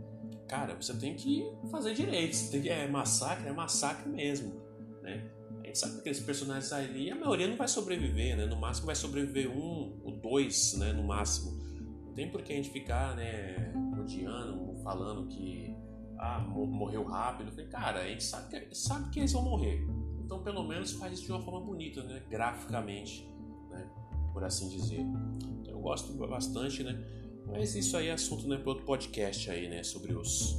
Cara, 0.48 0.76
você 0.76 0.94
tem 0.94 1.16
que 1.16 1.46
fazer 1.70 1.94
direito. 1.94 2.36
Você 2.36 2.52
tem 2.52 2.62
que, 2.62 2.70
é 2.70 2.88
massacre, 2.88 3.48
é 3.48 3.54
massacre 3.54 4.10
mesmo, 4.10 4.62
né? 5.02 5.30
A 5.64 5.68
gente 5.68 5.80
sabe 5.80 5.94
que 5.96 6.00
aqueles 6.00 6.20
personagens 6.20 6.72
ali, 6.72 7.12
a 7.12 7.16
maioria 7.16 7.48
não 7.48 7.58
vai 7.58 7.68
sobreviver, 7.68 8.38
né? 8.38 8.46
No 8.46 8.56
máximo 8.56 8.86
vai 8.86 8.96
sobreviver 8.96 9.50
um 9.50 10.00
ou 10.04 10.12
dois, 10.12 10.74
né? 10.78 10.94
No 10.94 11.04
máximo. 11.04 11.58
Não 12.06 12.14
tem 12.14 12.32
por 12.32 12.42
que 12.42 12.54
a 12.54 12.56
gente 12.56 12.70
ficar, 12.70 13.16
né? 13.16 13.74
Odiando, 14.00 14.82
falando 14.84 15.28
que 15.28 15.76
ah, 16.18 16.40
morreu 16.40 17.04
rápido. 17.04 17.48
Eu 17.48 17.52
falei, 17.52 17.68
cara, 17.68 18.02
a 18.02 18.08
gente 18.08 18.24
sabe 18.24 18.60
que, 18.60 18.76
sabe 18.76 19.10
que 19.10 19.20
eles 19.20 19.32
vão 19.32 19.44
morrer 19.44 19.86
então, 20.28 20.44
pelo 20.44 20.62
menos 20.62 20.92
faz 20.92 21.14
isso 21.14 21.24
de 21.24 21.32
uma 21.32 21.42
forma 21.42 21.62
bonita, 21.62 22.04
né? 22.04 22.22
Graficamente, 22.30 23.26
né? 23.70 23.90
Por 24.34 24.44
assim 24.44 24.68
dizer. 24.68 25.00
Então, 25.00 25.74
eu 25.74 25.80
gosto 25.80 26.12
bastante, 26.28 26.84
né? 26.84 27.02
Mas 27.46 27.74
isso 27.76 27.96
aí 27.96 28.08
é 28.08 28.12
assunto, 28.12 28.46
né? 28.46 28.58
Para 28.58 28.68
outro 28.68 28.86
podcast 28.86 29.50
aí, 29.50 29.70
né? 29.70 29.84
Sobre 29.84 30.14
os, 30.14 30.58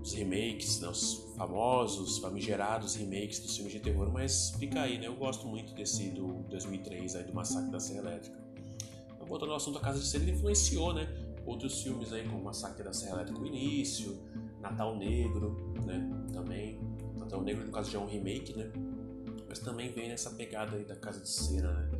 os 0.00 0.12
remakes, 0.12 0.78
né? 0.78 0.88
Os 0.88 1.34
famosos, 1.36 2.18
famigerados 2.18 2.94
remakes 2.94 3.40
dos 3.40 3.56
filmes 3.56 3.72
de 3.72 3.80
terror. 3.80 4.12
Mas 4.12 4.50
fica 4.60 4.82
aí, 4.82 4.96
né? 4.96 5.08
Eu 5.08 5.16
gosto 5.16 5.44
muito 5.48 5.74
desse 5.74 6.10
do 6.10 6.34
2003 6.48 7.16
aí, 7.16 7.24
do 7.24 7.34
Massacre 7.34 7.72
da 7.72 7.80
Serra 7.80 7.98
Elétrica. 7.98 8.38
Então, 9.12 9.26
voltando 9.26 9.50
ao 9.50 9.56
assunto 9.56 9.74
da 9.74 9.80
Casa 9.80 9.98
de 9.98 10.06
Cera, 10.06 10.22
ele 10.22 10.34
influenciou, 10.34 10.94
né? 10.94 11.08
Outros 11.44 11.82
filmes 11.82 12.12
aí, 12.12 12.24
como 12.28 12.44
Massacre 12.44 12.84
da 12.84 12.92
Serra 12.92 13.16
Elétrica, 13.16 13.40
o 13.40 13.46
início, 13.46 14.16
Natal 14.60 14.96
Negro, 14.96 15.74
né? 15.84 16.08
Também 16.32 16.78
o 17.36 17.42
Negro, 17.42 17.66
no 17.66 17.72
caso, 17.72 17.90
já 17.90 17.98
é 17.98 18.02
um 18.02 18.06
remake, 18.06 18.56
né? 18.56 18.70
Mas 19.48 19.58
também 19.58 19.92
vem 19.92 20.08
nessa 20.08 20.30
pegada 20.30 20.76
aí 20.76 20.84
da 20.84 20.96
Casa 20.96 21.20
de 21.20 21.28
Cera, 21.28 21.72
né? 21.72 21.90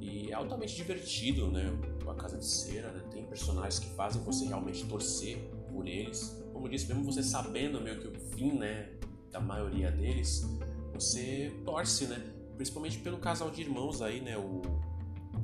E 0.00 0.30
é 0.30 0.34
altamente 0.34 0.74
divertido, 0.74 1.50
né? 1.50 1.66
A 2.06 2.14
Casa 2.14 2.38
de 2.38 2.46
Cera, 2.46 2.90
né? 2.90 3.02
Tem 3.10 3.24
personagens 3.24 3.78
que 3.78 3.90
fazem 3.90 4.22
você 4.22 4.46
realmente 4.46 4.86
torcer 4.86 5.38
por 5.72 5.86
eles. 5.86 6.42
Como 6.52 6.66
eu 6.66 6.70
disse, 6.70 6.88
mesmo 6.88 7.04
você 7.04 7.22
sabendo 7.22 7.80
meio 7.80 8.00
que 8.00 8.08
o 8.08 8.14
fim, 8.34 8.52
né? 8.52 8.90
Da 9.30 9.40
maioria 9.40 9.90
deles, 9.90 10.46
você 10.94 11.52
torce, 11.64 12.06
né? 12.06 12.20
Principalmente 12.56 12.98
pelo 12.98 13.18
casal 13.18 13.50
de 13.50 13.62
irmãos 13.62 14.02
aí, 14.02 14.20
né? 14.20 14.36
O, 14.36 14.62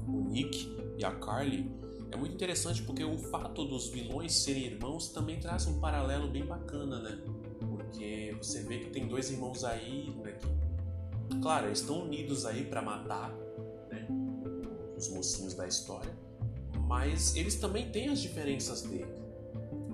o 0.09 0.21
Nick 0.28 0.75
e 0.99 1.04
a 1.04 1.12
Carly. 1.12 1.71
É 2.11 2.17
muito 2.17 2.35
interessante 2.35 2.83
porque 2.83 3.05
o 3.05 3.19
fato 3.19 3.65
dos 3.65 3.89
vilões 3.89 4.33
serem 4.33 4.65
irmãos 4.65 5.09
também 5.09 5.39
traz 5.41 5.67
um 5.67 5.81
paralelo 5.81 6.29
bem 6.29 6.45
bacana, 6.45 7.01
né? 7.01 7.21
porque 7.97 8.37
você 8.41 8.63
vê 8.63 8.79
que 8.79 8.91
tem 8.91 9.07
dois 9.07 9.31
irmãos 9.31 9.65
aí, 9.65 10.15
né, 10.23 10.33
que, 10.33 11.41
claro, 11.41 11.67
eles 11.67 11.81
estão 11.81 12.03
unidos 12.03 12.45
aí 12.45 12.65
para 12.65 12.83
matar, 12.83 13.33
né, 13.91 14.07
os 14.97 15.09
mocinhos 15.09 15.55
da 15.55 15.67
história, 15.67 16.15
mas 16.87 17.35
eles 17.37 17.57
também 17.57 17.91
têm 17.91 18.09
as 18.09 18.21
diferenças 18.21 18.83
dele, 18.83 19.13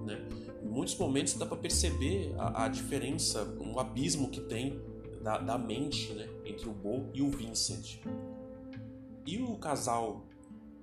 né? 0.04 0.26
Em 0.62 0.68
muitos 0.68 0.96
momentos 0.96 1.34
dá 1.34 1.46
para 1.46 1.56
perceber 1.56 2.34
a, 2.38 2.64
a, 2.64 2.68
diferença, 2.68 3.44
um 3.60 3.78
abismo 3.78 4.30
que 4.30 4.40
tem 4.40 4.80
da, 5.22 5.38
da 5.38 5.56
mente, 5.56 6.12
né, 6.12 6.28
entre 6.44 6.68
o 6.68 6.72
Bo 6.72 7.08
e 7.14 7.22
o 7.22 7.30
Vincent. 7.30 8.00
E 9.24 9.40
o 9.40 9.56
casal 9.56 10.24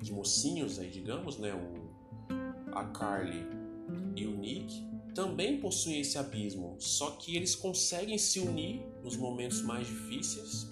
de 0.01 0.13
mocinhos 0.13 0.79
aí, 0.79 0.89
digamos, 0.89 1.37
né, 1.37 1.53
o 1.53 1.89
a 2.71 2.85
Carly 2.85 3.45
e 4.15 4.25
o 4.25 4.37
Nick, 4.37 4.87
também 5.13 5.59
possuem 5.59 6.01
esse 6.01 6.17
abismo, 6.17 6.75
só 6.79 7.11
que 7.11 7.35
eles 7.35 7.55
conseguem 7.55 8.17
se 8.17 8.39
unir 8.39 8.85
nos 9.03 9.17
momentos 9.17 9.61
mais 9.61 9.87
difíceis 9.87 10.71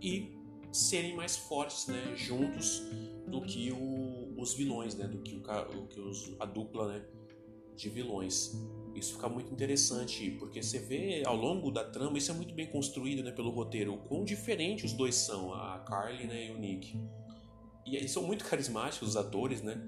e 0.00 0.32
serem 0.72 1.16
mais 1.16 1.36
fortes, 1.36 1.86
né, 1.86 2.14
juntos 2.16 2.82
do 3.26 3.40
que 3.42 3.72
o, 3.72 4.34
os 4.40 4.54
vilões, 4.54 4.94
né, 4.94 5.06
do 5.08 5.18
que, 5.18 5.34
o, 5.34 5.78
o 5.78 5.86
que 5.88 6.00
os, 6.00 6.34
a 6.38 6.46
dupla, 6.46 6.92
né, 6.92 7.04
de 7.74 7.88
vilões. 7.88 8.52
Isso 8.94 9.14
fica 9.14 9.28
muito 9.28 9.52
interessante, 9.52 10.30
porque 10.38 10.62
você 10.62 10.78
vê 10.78 11.22
ao 11.26 11.36
longo 11.36 11.70
da 11.70 11.84
trama, 11.84 12.16
isso 12.16 12.30
é 12.30 12.34
muito 12.34 12.54
bem 12.54 12.66
construído, 12.66 13.22
né, 13.22 13.32
pelo 13.32 13.50
roteiro, 13.50 13.94
o 13.94 13.98
quão 13.98 14.24
diferente 14.24 14.86
os 14.86 14.92
dois 14.92 15.14
são, 15.14 15.52
a 15.52 15.80
Carly, 15.80 16.26
né, 16.26 16.46
e 16.46 16.50
o 16.52 16.58
Nick. 16.58 16.98
E 17.86 17.96
eles 17.96 18.10
são 18.10 18.24
muito 18.24 18.44
carismáticos 18.44 19.10
os 19.10 19.16
atores, 19.16 19.62
né, 19.62 19.80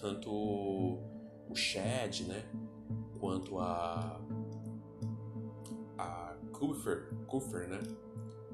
tanto 0.00 0.30
o 0.30 1.54
Chad, 1.54 2.20
né, 2.20 2.44
quanto 3.18 3.58
a 3.58 4.20
a 5.98 6.34
Kupfer, 6.52 7.10
Kupfer 7.26 7.68
né? 7.68 7.80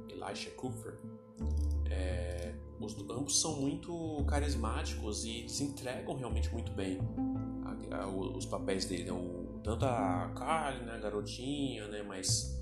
Elisha 0.08 0.50
Kupfer. 0.50 0.98
É, 1.88 2.54
os, 2.80 2.96
ambos 3.10 3.40
são 3.40 3.60
muito 3.60 4.24
carismáticos 4.26 5.24
e 5.24 5.38
eles 5.38 5.60
entregam 5.60 6.16
realmente 6.16 6.52
muito 6.52 6.72
bem 6.72 6.98
a, 7.90 7.96
a, 7.96 8.08
os 8.08 8.46
papéis 8.46 8.84
dele. 8.84 9.04
Né? 9.04 9.12
O, 9.12 9.60
tanto 9.62 9.84
a 9.84 10.32
Carly, 10.36 10.84
né? 10.84 10.98
garotinha, 11.00 11.86
né? 11.88 12.02
mas 12.02 12.60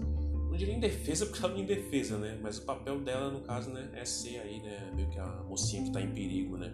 não 0.55 0.59
diria 0.59 0.75
em 0.75 0.81
defesa 0.81 1.27
porque 1.27 1.45
ela 1.45 1.57
é 1.57 1.61
indefesa, 1.61 2.17
né? 2.17 2.39
Mas 2.41 2.59
o 2.59 2.63
papel 2.63 3.01
dela, 3.01 3.29
no 3.29 3.41
caso, 3.41 3.71
né? 3.71 3.91
é 3.93 4.05
ser 4.05 4.39
aí, 4.39 4.61
né? 4.63 4.93
meio 4.95 5.11
que 5.11 5.19
a 5.19 5.27
mocinha 5.49 5.83
que 5.83 5.89
está 5.89 6.01
em 6.01 6.15
perigo, 6.15 6.57
né? 6.57 6.73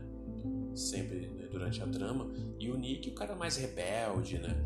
Sempre 0.75 1.27
né? 1.29 1.49
durante 1.51 1.83
a 1.83 1.87
trama. 1.87 2.31
E 2.59 2.71
o 2.71 2.77
Nick, 2.77 3.09
o 3.09 3.15
cara 3.15 3.35
mais 3.35 3.57
rebelde, 3.57 4.39
né? 4.39 4.63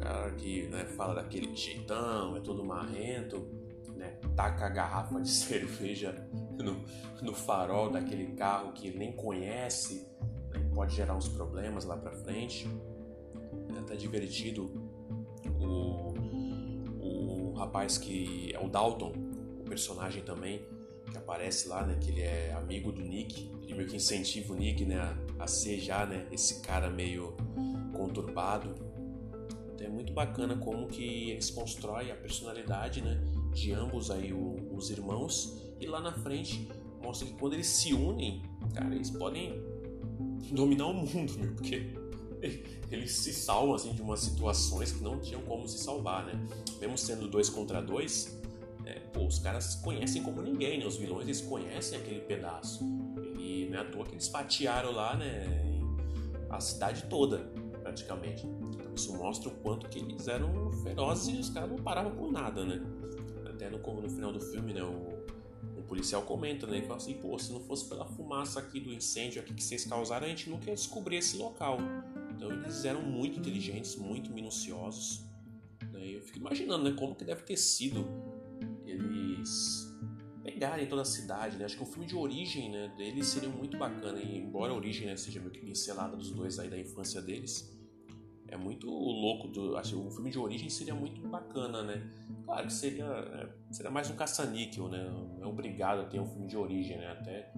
cara 0.00 0.30
que 0.32 0.66
né, 0.68 0.86
fala 0.96 1.14
daquele 1.14 1.54
jeitão, 1.54 2.36
é 2.36 2.40
todo 2.40 2.64
marrento, 2.64 3.46
né, 3.94 4.18
taca 4.34 4.66
a 4.66 4.68
garrafa 4.68 5.20
de 5.20 5.28
cerveja 5.30 6.26
no, 6.58 6.84
no 7.22 7.34
farol 7.34 7.90
daquele 7.90 8.32
carro 8.32 8.72
que 8.72 8.90
nem 8.90 9.12
conhece, 9.12 10.06
né, 10.50 10.70
pode 10.74 10.96
gerar 10.96 11.14
uns 11.14 11.28
problemas 11.28 11.84
lá 11.84 11.96
para 11.96 12.12
frente. 12.12 12.66
É 13.76 13.78
até 13.78 13.94
divertido 13.94 14.70
o, 15.60 16.14
o 17.54 17.56
rapaz 17.56 17.96
que 17.96 18.50
é 18.52 18.58
o 18.58 18.68
Dalton, 18.68 19.12
o 19.60 19.64
personagem 19.64 20.22
também 20.22 20.66
que 21.10 21.16
aparece 21.16 21.68
lá, 21.68 21.86
né, 21.86 21.96
que 22.00 22.10
ele 22.10 22.22
é 22.22 22.52
amigo 22.52 22.90
do 22.90 23.00
Nick, 23.00 23.48
ele 23.62 23.74
meio 23.74 23.88
que 23.88 23.96
incentiva 23.96 24.52
o 24.52 24.56
Nick, 24.56 24.84
né, 24.84 25.16
a, 25.38 25.46
ser 25.46 25.78
já, 25.78 26.04
né, 26.04 26.26
esse 26.32 26.60
cara 26.60 26.90
meio 26.90 27.36
conturbado. 27.92 28.74
Então 29.72 29.86
é 29.86 29.90
muito 29.90 30.12
bacana 30.12 30.56
como 30.56 30.88
que 30.88 31.30
eles 31.30 31.50
constroem 31.50 32.10
a 32.10 32.16
personalidade, 32.16 33.00
né, 33.00 33.22
de 33.52 33.72
ambos 33.72 34.10
aí 34.10 34.32
o, 34.32 34.74
os 34.74 34.90
irmãos 34.90 35.62
e 35.78 35.86
lá 35.86 36.00
na 36.00 36.12
frente 36.12 36.68
mostra 37.00 37.28
que 37.28 37.34
quando 37.34 37.52
eles 37.52 37.68
se 37.68 37.94
unem, 37.94 38.42
cara, 38.74 38.92
eles 38.92 39.10
podem 39.10 39.62
dominar 40.50 40.86
o 40.86 40.94
mundo, 40.94 41.32
né? 41.38 41.52
Porque 41.54 41.92
eles 42.90 43.12
se 43.12 43.32
salvam 43.32 43.74
assim 43.74 43.92
de 43.92 44.02
umas 44.02 44.20
situações 44.20 44.92
que 44.92 45.02
não 45.02 45.18
tinham 45.20 45.42
como 45.42 45.68
se 45.68 45.78
salvar, 45.78 46.24
né? 46.26 46.32
Mesmo 46.80 46.96
sendo 46.96 47.28
dois 47.28 47.48
contra 47.48 47.80
dois, 47.80 48.38
é, 48.84 49.00
pô, 49.12 49.26
os 49.26 49.38
caras 49.38 49.76
conhecem 49.76 50.22
como 50.22 50.42
ninguém, 50.42 50.78
né? 50.78 50.86
Os 50.86 50.96
vilões 50.96 51.24
eles 51.24 51.40
conhecem 51.40 51.98
aquele 51.98 52.20
pedaço. 52.20 52.84
E 53.38 53.68
não 53.70 53.78
é 53.78 53.82
à 53.82 53.84
toa 53.84 54.04
que 54.04 54.12
eles 54.12 54.28
fatiaram 54.28 54.92
lá, 54.92 55.16
né? 55.16 55.46
A 56.50 56.60
cidade 56.60 57.04
toda, 57.08 57.38
praticamente. 57.82 58.46
Então, 58.46 58.94
isso 58.94 59.16
mostra 59.16 59.48
o 59.48 59.52
quanto 59.56 59.88
que 59.88 59.98
eles 59.98 60.28
eram 60.28 60.70
ferozes 60.82 61.34
e 61.34 61.38
os 61.38 61.50
caras 61.50 61.70
não 61.70 61.78
paravam 61.78 62.12
por 62.12 62.30
nada, 62.30 62.64
né? 62.64 62.80
Até 63.46 63.68
no, 63.70 63.78
no 63.78 64.08
final 64.08 64.32
do 64.32 64.40
filme, 64.40 64.72
né? 64.72 64.82
O, 64.82 65.14
policial 65.94 66.22
comenta, 66.22 66.66
né? 66.66 66.78
Ele 66.78 66.86
fala 66.86 66.96
assim, 66.96 67.14
pô, 67.14 67.38
se 67.38 67.52
não 67.52 67.60
fosse 67.60 67.88
pela 67.88 68.04
fumaça 68.04 68.58
aqui 68.58 68.80
do 68.80 68.92
incêndio 68.92 69.40
aqui 69.40 69.54
que 69.54 69.62
vocês 69.62 69.84
causaram, 69.84 70.26
a 70.26 70.28
gente 70.28 70.50
nunca 70.50 70.68
ia 70.68 70.74
descobrir 70.74 71.16
esse 71.16 71.36
local. 71.36 71.78
Então 72.36 72.52
eles 72.52 72.84
eram 72.84 73.02
muito 73.02 73.38
inteligentes, 73.38 73.96
muito 73.96 74.32
minuciosos. 74.32 75.24
Né? 75.92 76.16
Eu 76.16 76.22
fico 76.22 76.38
imaginando, 76.38 76.84
né? 76.84 76.96
Como 76.98 77.14
que 77.14 77.24
deve 77.24 77.42
ter 77.42 77.56
sido 77.56 78.06
eles 78.84 79.92
pegarem 80.42 80.86
toda 80.86 81.02
a 81.02 81.06
cidade, 81.06 81.56
né? 81.56 81.64
Acho 81.64 81.76
que 81.76 81.82
o 81.82 81.86
filme 81.86 82.06
de 82.06 82.14
origem, 82.14 82.70
né? 82.70 82.92
Deles 82.96 83.28
seria 83.28 83.48
muito 83.48 83.78
bacana. 83.78 84.20
E 84.20 84.38
embora 84.38 84.72
a 84.72 84.76
origem 84.76 85.06
né, 85.06 85.16
seja 85.16 85.40
meio 85.40 85.50
que 85.50 85.60
pincelada 85.60 86.16
dos 86.16 86.30
dois 86.30 86.58
aí 86.58 86.68
da 86.68 86.78
infância 86.78 87.22
deles, 87.22 87.74
é 88.48 88.56
muito 88.56 88.88
louco. 88.88 89.48
Do, 89.48 89.76
acho 89.76 89.96
que 89.96 90.06
o 90.06 90.10
filme 90.10 90.30
de 90.30 90.38
origem 90.38 90.68
seria 90.68 90.94
muito 90.94 91.20
bacana, 91.26 91.82
né? 91.82 92.10
Claro 92.44 92.66
que 92.66 92.72
seria, 92.72 93.04
é, 93.04 93.48
seria 93.72 93.90
mais 93.90 94.10
um 94.10 94.16
caça-níquel, 94.16 94.88
né? 94.88 95.06
É 95.40 95.46
obrigado 95.46 96.00
a 96.00 96.04
ter 96.04 96.20
um 96.20 96.26
filme 96.26 96.46
de 96.46 96.56
origem, 96.56 96.98
né? 96.98 97.12
Até 97.12 97.52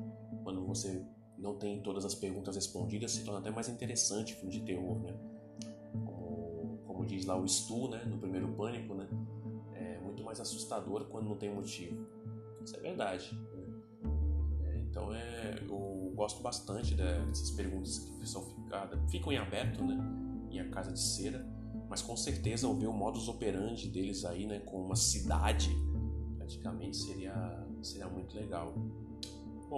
quando 0.45 0.65
você 0.65 1.05
não 1.39 1.57
tem 1.57 1.81
todas 1.81 2.05
as 2.05 2.15
perguntas 2.15 2.55
respondidas, 2.55 3.13
se 3.13 3.25
torna 3.25 3.41
até 3.41 3.51
mais 3.51 3.69
interessante 3.69 4.35
filme 4.35 4.53
de 4.53 4.61
terror, 4.61 4.99
né? 5.01 5.15
Como, 5.93 6.79
como 6.87 7.07
diz 7.07 7.25
lá 7.27 7.37
o 7.37 7.47
Stu, 7.47 7.89
né? 7.89 8.05
No 8.05 8.19
primeiro 8.19 8.49
Pânico, 8.49 8.95
né? 8.95 9.09
É 9.75 9.99
muito 9.99 10.23
mais 10.25 10.41
assustador 10.41 11.05
quando 11.07 11.29
não 11.29 11.37
tem 11.37 11.55
motivo. 11.55 12.07
Isso 12.65 12.77
é 12.77 12.81
verdade. 12.81 13.39
Né? 13.55 13.81
É, 14.65 14.79
então 14.79 15.15
é, 15.15 15.63
eu 15.69 16.13
gosto 16.15 16.43
bastante 16.43 16.95
dessas 16.95 17.51
perguntas 17.51 17.99
que 17.99 18.29
são 18.29 18.43
ficadas, 18.43 18.99
ficam 19.11 19.33
em 19.33 19.37
aberto, 19.37 19.85
né? 19.85 19.97
e 20.57 20.61
a 20.61 20.69
Casa 20.69 20.93
de 20.93 21.01
Cera, 21.01 21.47
mas 21.89 22.03
com 22.03 22.17
certeza 22.17 22.73
ver 22.75 22.87
o 22.87 22.93
modus 22.93 23.29
operandi 23.29 23.89
deles 23.89 24.25
aí, 24.25 24.47
né, 24.47 24.61
com 24.61 24.81
uma 24.81 24.97
cidade, 24.97 25.71
praticamente 26.37 26.97
seria, 26.97 27.67
seria 27.83 28.09
muito 28.09 28.35
legal. 28.37 28.75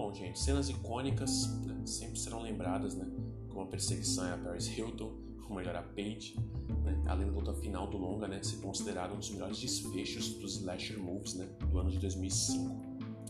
Bom, 0.01 0.15
gente, 0.15 0.39
cenas 0.39 0.69
icônicas 0.69 1.49
né, 1.65 1.85
sempre 1.85 2.21
serão 2.21 2.41
lembradas, 2.41 2.95
né, 2.95 3.05
como 3.49 3.63
a 3.63 3.67
perseguição 3.67 4.33
a 4.33 4.39
Paris 4.39 4.69
Hilton, 4.69 5.13
ou 5.51 5.57
melhor, 5.57 5.75
a 5.75 5.83
Paige, 5.83 6.37
né, 6.85 7.03
além 7.09 7.27
da 7.27 7.33
luta 7.33 7.53
final 7.55 7.89
do 7.89 7.97
longa, 7.97 8.29
né, 8.29 8.41
ser 8.41 8.59
considerado 8.59 9.15
um 9.15 9.19
dos 9.19 9.31
melhores 9.31 9.59
desfechos 9.59 10.35
dos 10.35 10.55
slasher 10.59 11.01
movies, 11.01 11.35
né, 11.35 11.49
do 11.69 11.79
ano 11.81 11.91
de 11.91 11.99
2005, 11.99 12.81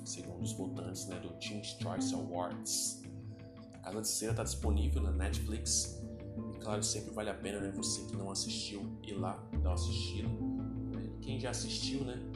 segundo 0.04 0.42
os 0.42 0.52
votantes, 0.52 1.06
né, 1.06 1.18
do 1.20 1.30
Teen's 1.38 1.68
Choice 1.80 2.14
Awards. 2.14 3.02
A 3.72 3.78
Casa 3.78 4.02
de 4.02 4.08
Cera 4.08 4.32
está 4.32 4.44
disponível 4.44 5.00
na 5.00 5.10
Netflix 5.10 5.98
claro, 6.60 6.82
sempre 6.82 7.12
vale 7.12 7.30
a 7.30 7.34
pena, 7.34 7.60
né? 7.60 7.72
Você 7.76 8.02
que 8.02 8.14
não 8.14 8.30
assistiu 8.30 8.82
ir 9.02 9.14
lá 9.14 9.42
dar 9.62 9.70
uma 9.70 9.74
assistida. 9.74 10.28
Né? 10.28 11.10
Quem 11.22 11.40
já 11.40 11.48
assistiu, 11.48 12.04
né? 12.04 12.27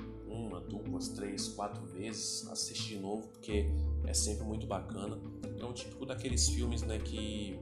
Duas, 0.81 1.09
três, 1.09 1.49
quatro 1.49 1.85
vezes, 1.87 2.49
assistir 2.49 2.97
de 2.97 3.01
novo, 3.01 3.29
porque 3.29 3.67
é 4.07 4.15
sempre 4.15 4.45
muito 4.45 4.67
bacana. 4.67 5.19
É 5.59 5.65
um 5.65 5.73
típico 5.73 6.07
daqueles 6.07 6.49
filmes, 6.49 6.83
né? 6.83 6.99
Que 6.99 7.59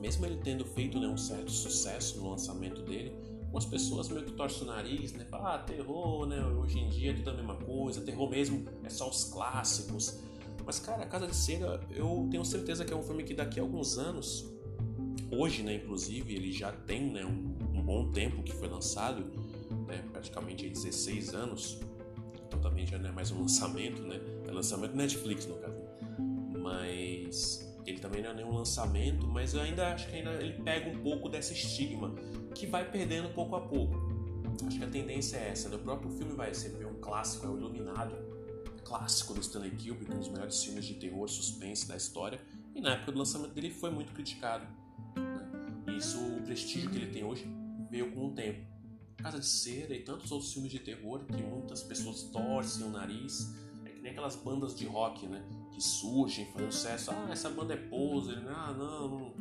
mesmo 0.00 0.24
ele 0.24 0.36
tendo 0.36 0.64
feito 0.64 0.98
né, 0.98 1.08
um 1.08 1.16
certo 1.16 1.50
sucesso 1.50 2.18
no 2.18 2.30
lançamento 2.30 2.82
dele, 2.82 3.12
algumas 3.42 3.64
pessoas 3.64 4.08
meio 4.08 4.24
que 4.24 4.32
torcem 4.32 4.62
o 4.62 4.66
nariz, 4.66 5.12
né? 5.12 5.24
Falam, 5.24 5.46
ah, 5.46 5.58
terror, 5.58 6.26
né? 6.26 6.44
Hoje 6.44 6.78
em 6.78 6.88
dia 6.88 7.10
é 7.10 7.14
tudo 7.14 7.30
a 7.30 7.34
mesma 7.34 7.56
coisa, 7.56 8.00
terror 8.00 8.30
mesmo 8.30 8.64
é 8.84 8.88
só 8.88 9.08
os 9.08 9.24
clássicos. 9.24 10.18
Mas, 10.64 10.78
cara, 10.78 11.06
Casa 11.06 11.26
de 11.26 11.34
Cera, 11.34 11.80
eu 11.90 12.28
tenho 12.30 12.44
certeza 12.44 12.84
que 12.84 12.92
é 12.92 12.96
um 12.96 13.02
filme 13.02 13.24
que 13.24 13.34
daqui 13.34 13.58
a 13.58 13.62
alguns 13.62 13.96
anos 13.96 14.46
hoje, 15.30 15.62
né, 15.62 15.74
inclusive, 15.74 16.34
ele 16.34 16.52
já 16.52 16.72
tem 16.72 17.10
né, 17.10 17.24
um, 17.24 17.78
um 17.78 17.82
bom 17.82 18.10
tempo 18.10 18.42
que 18.42 18.52
foi 18.52 18.68
lançado, 18.68 19.24
né, 19.86 20.04
praticamente 20.12 20.68
16 20.68 21.34
anos, 21.34 21.80
então 22.48 22.58
também 22.58 22.84
já 22.84 22.98
não 22.98 23.10
é 23.10 23.12
mais 23.12 23.30
um 23.30 23.42
lançamento, 23.42 24.02
né, 24.02 24.20
é 24.46 24.50
lançamento 24.50 24.96
Netflix 24.96 25.46
no 25.46 25.54
caso, 25.58 25.76
mas 26.58 27.64
ele 27.86 28.00
também 28.00 28.22
não 28.22 28.30
é 28.30 28.34
nenhum 28.34 28.52
lançamento, 28.52 29.26
mas 29.28 29.54
eu 29.54 29.60
ainda 29.60 29.94
acho 29.94 30.08
que 30.08 30.16
ainda 30.16 30.32
ele 30.32 30.60
pega 30.64 30.90
um 30.90 31.00
pouco 31.00 31.28
desse 31.28 31.52
estigma 31.52 32.14
que 32.54 32.66
vai 32.66 32.90
perdendo 32.90 33.32
pouco 33.32 33.54
a 33.54 33.60
pouco. 33.60 33.94
Acho 34.66 34.78
que 34.78 34.84
a 34.84 34.88
tendência 34.88 35.36
é 35.36 35.50
essa, 35.50 35.68
né? 35.68 35.76
O 35.76 35.78
próprio 35.78 36.10
filme 36.10 36.34
vai 36.34 36.52
ser 36.52 36.84
um 36.84 37.00
clássico, 37.00 37.46
é 37.46 37.48
o 37.48 37.56
Iluminado, 37.56 38.16
clássico 38.84 39.32
do 39.32 39.40
Stanley 39.40 39.70
Kubrick, 39.70 40.12
um 40.12 40.18
dos 40.18 40.28
melhores 40.28 40.62
filmes 40.62 40.84
de 40.84 40.94
terror 40.94 41.28
suspense 41.28 41.86
da 41.86 41.96
história, 41.96 42.40
e 42.74 42.80
na 42.80 42.94
época 42.94 43.12
do 43.12 43.18
lançamento 43.18 43.54
dele 43.54 43.70
foi 43.70 43.90
muito 43.90 44.12
criticado 44.12 44.66
isso, 45.98 46.18
o 46.18 46.42
prestígio 46.42 46.88
que 46.90 46.96
ele 46.96 47.08
tem 47.08 47.24
hoje, 47.24 47.44
veio 47.90 48.12
com 48.12 48.26
o 48.26 48.30
tempo. 48.32 48.64
Casa 49.22 49.40
de 49.40 49.46
Cera 49.46 49.94
e 49.94 50.00
tantos 50.00 50.30
outros 50.30 50.52
filmes 50.52 50.70
de 50.70 50.78
terror 50.78 51.24
que 51.24 51.42
muitas 51.42 51.82
pessoas 51.82 52.22
torcem 52.24 52.86
o 52.86 52.90
nariz. 52.90 53.52
É 53.84 53.90
que 53.90 54.00
nem 54.00 54.12
aquelas 54.12 54.36
bandas 54.36 54.74
de 54.74 54.86
rock, 54.86 55.26
né? 55.26 55.44
Que 55.72 55.82
surgem 55.82 56.46
fazendo 56.52 56.72
sucesso. 56.72 57.10
Ah, 57.10 57.28
essa 57.30 57.50
banda 57.50 57.74
é 57.74 57.76
poser. 57.76 58.40
Né? 58.40 58.52
Ah, 58.54 58.72
não, 58.72 59.08
não. 59.08 59.34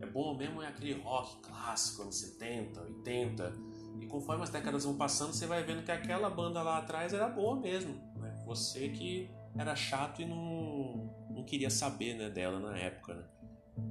É 0.00 0.06
bom 0.06 0.34
mesmo 0.34 0.62
é 0.62 0.68
aquele 0.68 0.94
rock 1.02 1.36
clássico, 1.42 2.02
anos 2.02 2.16
70, 2.16 2.80
80. 2.80 3.52
E 4.00 4.06
conforme 4.06 4.42
as 4.42 4.50
décadas 4.50 4.84
vão 4.84 4.96
passando, 4.96 5.34
você 5.34 5.46
vai 5.46 5.62
vendo 5.62 5.84
que 5.84 5.92
aquela 5.92 6.30
banda 6.30 6.62
lá 6.62 6.78
atrás 6.78 7.12
era 7.12 7.28
boa 7.28 7.56
mesmo. 7.60 7.94
Né? 8.16 8.42
Você 8.46 8.88
que 8.88 9.30
era 9.56 9.76
chato 9.76 10.22
e 10.22 10.24
não, 10.24 11.14
não 11.28 11.44
queria 11.44 11.68
saber 11.68 12.14
né, 12.14 12.30
dela 12.30 12.58
na 12.58 12.76
época. 12.78 13.14
Né? 13.14 13.24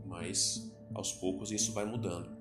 Mas 0.05 0.75
aos 0.95 1.13
poucos 1.13 1.51
isso 1.51 1.71
vai 1.71 1.85
mudando. 1.85 2.38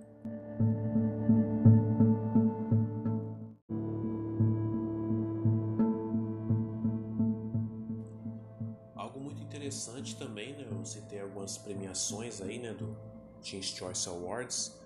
Premiações 11.99 12.41
aí, 12.41 12.59
né? 12.59 12.73
Do 12.73 12.97
Teen's 13.43 13.67
Choice 13.67 14.09
Awards. 14.09 14.79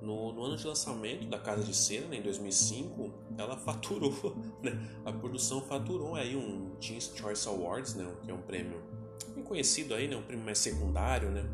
No, 0.00 0.32
no, 0.32 0.44
ano 0.44 0.56
de 0.56 0.66
lançamento 0.66 1.26
da 1.28 1.38
Casa 1.38 1.62
de 1.62 1.72
Cera, 1.72 2.08
né, 2.08 2.16
em 2.16 2.22
2005, 2.22 3.12
ela 3.38 3.56
faturou, 3.56 4.12
né? 4.60 4.72
A 5.04 5.12
produção 5.12 5.62
faturou 5.62 6.16
aí 6.16 6.36
um 6.36 6.70
Teen's 6.80 7.12
Choice 7.14 7.48
Awards, 7.48 7.94
né? 7.94 8.12
Que 8.24 8.30
é 8.30 8.34
um 8.34 8.42
prêmio 8.42 8.82
bem 9.34 9.44
conhecido 9.44 9.94
aí, 9.94 10.08
né? 10.08 10.16
Um 10.16 10.22
prêmio 10.22 10.44
mais 10.44 10.58
secundário, 10.58 11.30
né? 11.30 11.48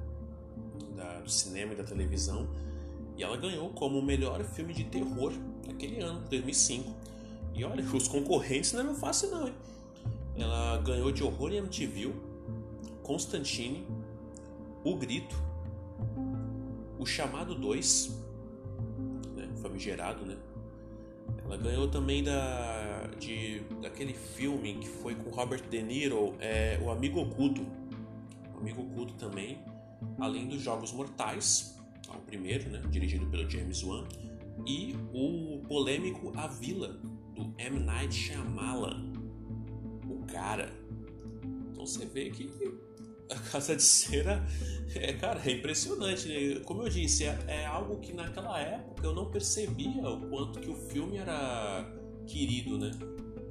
da, 0.96 1.20
do 1.20 1.30
cinema 1.30 1.72
e 1.72 1.76
da 1.76 1.84
televisão, 1.84 2.48
e 3.16 3.22
ela 3.22 3.36
ganhou 3.36 3.70
como 3.70 3.98
o 3.98 4.02
melhor 4.02 4.42
filme 4.44 4.74
de 4.74 4.84
terror 4.84 5.32
naquele 5.66 6.00
ano, 6.00 6.20
2005. 6.28 6.92
E 7.54 7.64
olha, 7.64 7.84
os 7.84 8.08
concorrentes 8.08 8.72
não 8.72 8.80
eram 8.80 8.94
fácil 8.94 9.30
não, 9.30 9.46
hein? 9.46 9.54
Ela 10.36 10.78
ganhou 10.78 11.10
de 11.12 11.22
Horror 11.22 11.52
e 11.52 11.56
MTV, 11.56 12.12
Constantine, 13.02 13.86
O 14.84 14.96
Grito, 14.96 15.36
O 16.98 17.06
Chamado 17.06 17.54
2, 17.54 18.24
né, 19.36 19.48
famigerado, 19.60 20.24
né? 20.24 20.36
Ela 21.44 21.56
ganhou 21.56 21.88
também 21.88 22.22
da, 22.22 23.08
de, 23.18 23.60
daquele 23.80 24.14
filme 24.14 24.74
que 24.74 24.88
foi 24.88 25.14
com 25.14 25.30
Robert 25.30 25.62
De 25.68 25.82
Niro, 25.82 26.34
é, 26.40 26.78
O 26.82 26.90
Amigo 26.90 27.20
Oculto. 27.20 27.62
O 28.54 28.58
Amigo 28.58 28.82
Oculto 28.82 29.14
também 29.14 29.58
além 30.18 30.48
dos 30.48 30.62
Jogos 30.62 30.92
Mortais, 30.92 31.76
o 32.08 32.20
primeiro, 32.20 32.68
né, 32.70 32.82
dirigido 32.90 33.26
pelo 33.26 33.48
James 33.48 33.82
Wan, 33.82 34.06
e 34.66 34.94
o 35.12 35.62
polêmico 35.66 36.32
A 36.36 36.46
Vila, 36.46 37.00
do 37.34 37.54
M. 37.56 37.78
Night 37.80 38.14
Shyamalan, 38.14 39.12
o 40.08 40.24
cara. 40.26 40.72
Então 41.70 41.86
você 41.86 42.04
vê 42.06 42.30
que 42.30 42.50
a 43.34 43.50
Casa 43.50 43.76
de 43.76 43.82
Cera, 43.82 44.44
é, 44.94 45.12
cara, 45.12 45.40
é 45.44 45.52
impressionante, 45.52 46.28
né? 46.28 46.60
Como 46.64 46.82
eu 46.82 46.88
disse, 46.88 47.24
é, 47.24 47.38
é, 47.46 47.66
algo 47.66 47.98
que 47.98 48.12
naquela 48.12 48.58
época 48.58 49.06
eu 49.06 49.14
não 49.14 49.30
percebia 49.30 50.08
o 50.08 50.28
quanto 50.28 50.60
que 50.60 50.70
o 50.70 50.74
filme 50.74 51.18
era 51.18 51.84
querido, 52.26 52.78
né? 52.78 52.90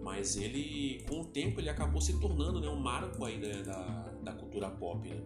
Mas 0.01 0.37
ele, 0.37 1.03
com 1.07 1.21
o 1.21 1.25
tempo, 1.25 1.59
ele 1.59 1.69
acabou 1.69 2.01
se 2.01 2.17
tornando 2.19 2.61
né, 2.61 2.67
um 2.69 2.79
marco 2.79 3.25
aí 3.25 3.37
né, 3.37 3.61
da, 3.61 4.09
da 4.23 4.31
cultura 4.31 4.69
pop, 4.69 5.07
né? 5.07 5.21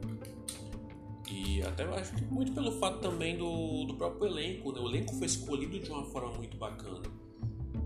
E 1.30 1.62
até 1.62 1.84
acho 1.84 2.14
que 2.16 2.26
muito 2.26 2.52
pelo 2.52 2.74
fato 2.74 3.00
também 3.00 3.38
do, 3.38 3.86
do 3.86 3.94
próprio 3.96 4.28
elenco, 4.28 4.72
né? 4.74 4.82
O 4.82 4.90
elenco 4.90 5.16
foi 5.16 5.28
escolhido 5.28 5.80
de 5.80 5.90
uma 5.90 6.04
forma 6.04 6.34
muito 6.34 6.58
bacana. 6.58 7.02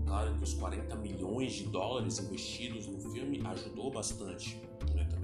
Claro 0.04 0.34
que 0.34 0.42
os 0.42 0.54
40 0.54 0.96
milhões 0.96 1.52
de 1.52 1.64
dólares 1.64 2.18
investidos 2.18 2.86
no 2.86 2.98
filme 3.12 3.40
ajudou 3.44 3.90
bastante. 3.90 4.60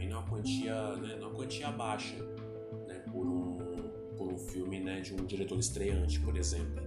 Também 0.02 0.08
não 0.08 0.16
é 0.16 0.20
uma 0.20 0.28
quantia, 0.28 0.96
né? 0.96 1.16
não 1.16 1.26
é 1.26 1.30
uma 1.30 1.30
quantia 1.30 1.70
baixa 1.70 2.16
né? 2.88 2.98
por, 3.12 3.26
um, 3.26 3.58
por 4.16 4.32
um 4.32 4.38
filme 4.38 4.80
né? 4.80 5.00
de 5.00 5.14
um 5.14 5.24
diretor 5.24 5.58
estreante, 5.58 6.18
por 6.20 6.36
exemplo. 6.36 6.82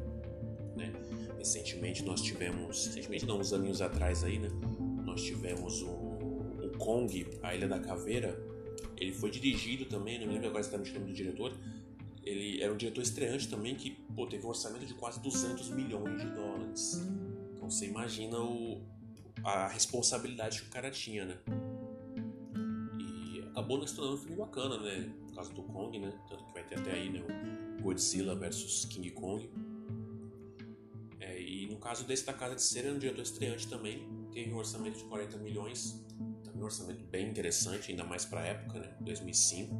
Né? 0.76 0.92
Recentemente 1.38 2.04
nós 2.04 2.22
tivemos, 2.22 2.88
recentemente 2.88 3.26
não, 3.26 3.40
uns 3.40 3.54
aninhos 3.54 3.82
atrás 3.82 4.24
aí, 4.24 4.40
né? 4.40 4.50
Nós 5.06 5.24
tivemos 5.24 5.82
o, 5.82 5.88
o 5.88 6.72
Kong, 6.78 7.28
A 7.42 7.56
Ilha 7.56 7.68
da 7.68 7.80
Caveira. 7.80 8.38
Ele 8.98 9.14
foi 9.14 9.30
dirigido 9.30 9.86
também, 9.86 10.20
não 10.20 10.28
me 10.28 10.34
lembro 10.34 10.50
agora 10.50 10.62
exatamente 10.62 10.92
o 10.92 10.94
nome 10.96 11.06
do 11.08 11.14
diretor. 11.14 11.54
Ele 12.24 12.62
era 12.62 12.74
um 12.74 12.78
diretor 12.78 13.02
estreante 13.02 13.48
também 13.48 13.76
que 13.76 13.92
pô, 13.92 14.26
teve 14.28 14.46
um 14.46 14.50
orçamento 14.50 14.86
de 14.86 14.94
quase 14.94 15.22
200 15.22 15.70
milhões 15.70 16.20
de 16.20 16.30
dólares. 16.32 17.02
Então 17.54 17.70
você 17.70 17.86
imagina 17.86 18.40
o, 18.40 18.82
a 19.44 19.68
responsabilidade 19.68 20.62
que 20.62 20.68
o 20.68 20.72
cara 20.72 20.92
tinha, 20.92 21.26
né? 21.26 21.38
Acabou 23.56 23.88
se 23.88 23.96
tornando 23.96 24.18
um 24.18 24.20
filme 24.20 24.36
bacana, 24.36 24.78
né? 24.80 25.10
Por 25.28 25.36
causa 25.36 25.54
do 25.54 25.64
Kong, 25.64 25.98
né? 25.98 26.12
Tanto 26.28 26.44
que 26.44 26.52
vai 26.52 26.64
ter 26.66 26.78
até 26.78 26.92
aí 26.92 27.10
né, 27.10 27.24
o 27.80 27.82
Godzilla 27.82 28.36
versus 28.36 28.84
King 28.84 29.10
Kong. 29.12 29.50
É, 31.22 31.42
e 31.42 31.66
no 31.68 31.78
caso 31.78 32.06
desse 32.06 32.26
da 32.26 32.34
Casa 32.34 32.56
de 32.56 32.62
Cera, 32.62 32.92
um 32.92 33.00
diretor 33.00 33.22
estreante 33.22 33.70
também. 33.70 34.06
Teve 34.34 34.52
um 34.52 34.58
orçamento 34.58 34.98
de 34.98 35.06
40 35.06 35.38
milhões. 35.38 36.06
Também 36.44 36.62
um 36.62 36.66
orçamento 36.66 37.02
bem 37.06 37.30
interessante, 37.30 37.92
ainda 37.92 38.04
mais 38.04 38.26
pra 38.26 38.42
época, 38.42 38.78
né? 38.80 38.94
2005 39.00 39.74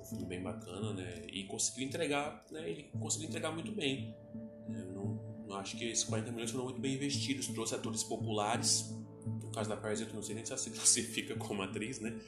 um 0.00 0.04
filme 0.04 0.24
bem 0.24 0.42
bacana, 0.42 0.94
né? 0.94 1.26
E 1.30 1.44
conseguiu 1.44 1.84
entregar, 1.84 2.42
né? 2.50 2.70
Ele 2.70 2.84
conseguiu 2.98 3.28
entregar 3.28 3.52
muito 3.52 3.70
bem. 3.72 4.16
Né? 4.66 4.82
Não, 4.94 5.56
acho 5.56 5.76
que 5.76 5.84
esses 5.84 6.04
40 6.04 6.32
milhões 6.32 6.50
foram 6.50 6.64
muito 6.64 6.80
bem 6.80 6.94
investidos. 6.94 7.48
Trouxe 7.48 7.74
atores 7.74 8.02
populares. 8.02 8.94
No 9.26 9.50
caso 9.50 9.68
da 9.68 9.76
Paris 9.76 10.00
Hilton, 10.00 10.16
não 10.16 10.22
sei 10.22 10.34
nem 10.34 10.44
se 10.44 10.52
ela 10.52 10.58
se 10.58 10.70
classifica 10.72 11.34
como 11.36 11.62
atriz, 11.62 12.00
né? 12.00 12.18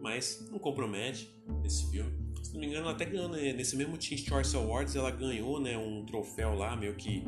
Mas 0.00 0.46
não 0.50 0.58
compromete 0.58 1.30
esse 1.64 1.90
filme. 1.90 2.12
Se 2.42 2.52
não 2.52 2.60
me 2.60 2.66
engano, 2.66 2.84
ela 2.84 2.92
até 2.92 3.04
ganhou 3.04 3.28
né? 3.28 3.52
nesse 3.52 3.76
mesmo 3.76 3.96
Teen 3.98 4.18
Choice 4.18 4.54
Awards, 4.56 4.94
ela 4.94 5.10
ganhou 5.10 5.60
né, 5.60 5.76
um 5.76 6.04
troféu 6.04 6.54
lá, 6.54 6.76
meio 6.76 6.94
que 6.94 7.24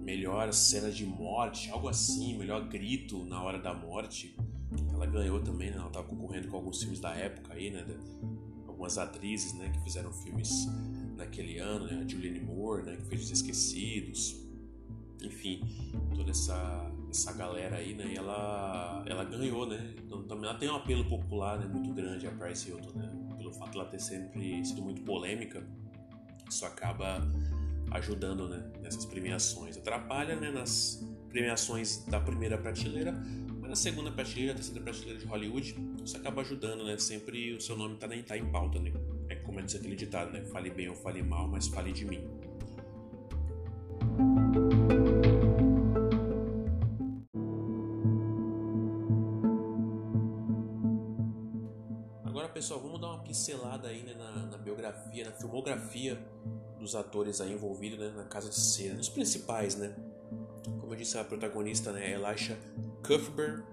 melhor 0.00 0.52
cena 0.54 0.90
de 0.90 1.04
morte, 1.04 1.70
algo 1.70 1.88
assim, 1.88 2.38
melhor 2.38 2.66
grito 2.66 3.24
na 3.24 3.42
hora 3.42 3.58
da 3.58 3.74
morte. 3.74 4.34
Ela 4.92 5.06
ganhou 5.06 5.40
também, 5.40 5.70
né? 5.70 5.76
Ela 5.76 5.88
estava 5.88 6.06
concorrendo 6.06 6.48
com 6.48 6.56
alguns 6.56 6.80
filmes 6.80 6.98
da 6.98 7.14
época 7.14 7.54
aí, 7.54 7.70
né? 7.70 7.84
Algumas 8.66 8.96
atrizes, 8.96 9.52
né? 9.54 9.70
Que 9.70 9.80
fizeram 9.82 10.12
filmes 10.12 10.66
naquele 11.16 11.58
ano, 11.58 11.86
né? 11.86 12.02
A 12.04 12.08
Julianne 12.08 12.40
Moore, 12.40 12.84
né? 12.84 12.96
Que 12.96 13.04
fez 13.04 13.22
Os 13.24 13.30
Esquecidos 13.30 14.48
enfim, 15.22 15.60
toda 16.14 16.30
essa, 16.30 16.87
essa 17.10 17.32
galera 17.32 17.76
aí, 17.76 17.94
né? 17.94 18.06
E 18.12 18.16
ela, 18.16 19.02
ela 19.06 19.24
ganhou, 19.24 19.66
né? 19.66 19.94
Então 20.04 20.22
também 20.24 20.48
ela 20.48 20.58
tem 20.58 20.68
um 20.68 20.76
apelo 20.76 21.04
popular 21.08 21.58
né, 21.58 21.66
muito 21.66 21.92
grande, 21.92 22.26
a 22.26 22.30
Price 22.30 22.68
Hilton, 22.68 22.98
né? 22.98 23.10
Pelo 23.36 23.52
fato 23.52 23.72
de 23.72 23.78
ela 23.78 23.88
ter 23.88 24.00
sempre 24.00 24.64
sido 24.64 24.82
muito 24.82 25.02
polêmica, 25.02 25.66
isso 26.48 26.64
acaba 26.64 27.20
ajudando, 27.90 28.48
né? 28.48 28.70
Nessas 28.82 29.06
premiações. 29.06 29.76
Atrapalha, 29.76 30.36
né? 30.36 30.50
Nas 30.50 31.04
premiações 31.28 32.04
da 32.06 32.20
primeira 32.20 32.56
prateleira, 32.56 33.12
mas 33.60 33.70
na 33.70 33.76
segunda 33.76 34.10
prateleira, 34.10 34.54
terceira 34.54 34.80
prateleira 34.80 35.18
de 35.18 35.26
Hollywood, 35.26 35.76
isso 36.04 36.16
acaba 36.16 36.40
ajudando, 36.40 36.84
né? 36.84 36.96
Sempre 36.98 37.54
o 37.54 37.60
seu 37.60 37.76
nome 37.76 37.96
tá, 37.96 38.08
tá 38.26 38.36
em 38.36 38.50
pauta, 38.50 38.78
né? 38.78 38.92
É 39.28 39.36
como 39.36 39.60
é 39.60 39.62
diz 39.62 39.74
aquele 39.74 39.96
ditado, 39.96 40.32
né? 40.32 40.42
Fale 40.44 40.70
bem 40.70 40.88
ou 40.88 40.94
fale 40.94 41.22
mal, 41.22 41.48
mas 41.48 41.68
fale 41.68 41.92
de 41.92 42.04
mim. 42.04 42.22
Filmografia 55.48 56.18
dos 56.78 56.94
atores 56.94 57.40
aí 57.40 57.52
envolvidos 57.52 57.98
né, 57.98 58.12
na 58.14 58.24
Casa 58.24 58.50
de 58.50 58.54
Cera, 58.54 59.00
os 59.00 59.08
principais, 59.08 59.74
né? 59.74 59.96
Como 60.80 60.92
eu 60.92 60.96
disse, 60.96 61.18
a 61.18 61.24
protagonista 61.24 61.90
né, 61.90 62.12
é 62.12 62.14
Elisha 62.14 62.58
Cuthbert, 63.02 63.64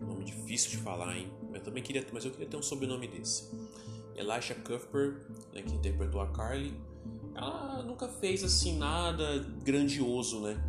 nome 0.00 0.24
difícil 0.24 0.70
de 0.70 0.76
falar, 0.76 1.16
hein? 1.16 1.32
Eu 1.52 1.60
também 1.60 1.82
queria, 1.82 2.06
mas 2.12 2.24
eu 2.24 2.30
queria 2.30 2.46
ter 2.46 2.56
um 2.56 2.62
sobrenome 2.62 3.08
desse. 3.08 3.50
Elisha 4.14 4.54
Cuthbert, 4.54 5.22
né, 5.52 5.62
que 5.62 5.74
interpretou 5.74 6.20
a 6.20 6.28
Carly, 6.28 6.76
ela 7.34 7.82
nunca 7.82 8.06
fez 8.08 8.44
assim 8.44 8.76
nada 8.76 9.38
grandioso, 9.64 10.40
né? 10.40 10.62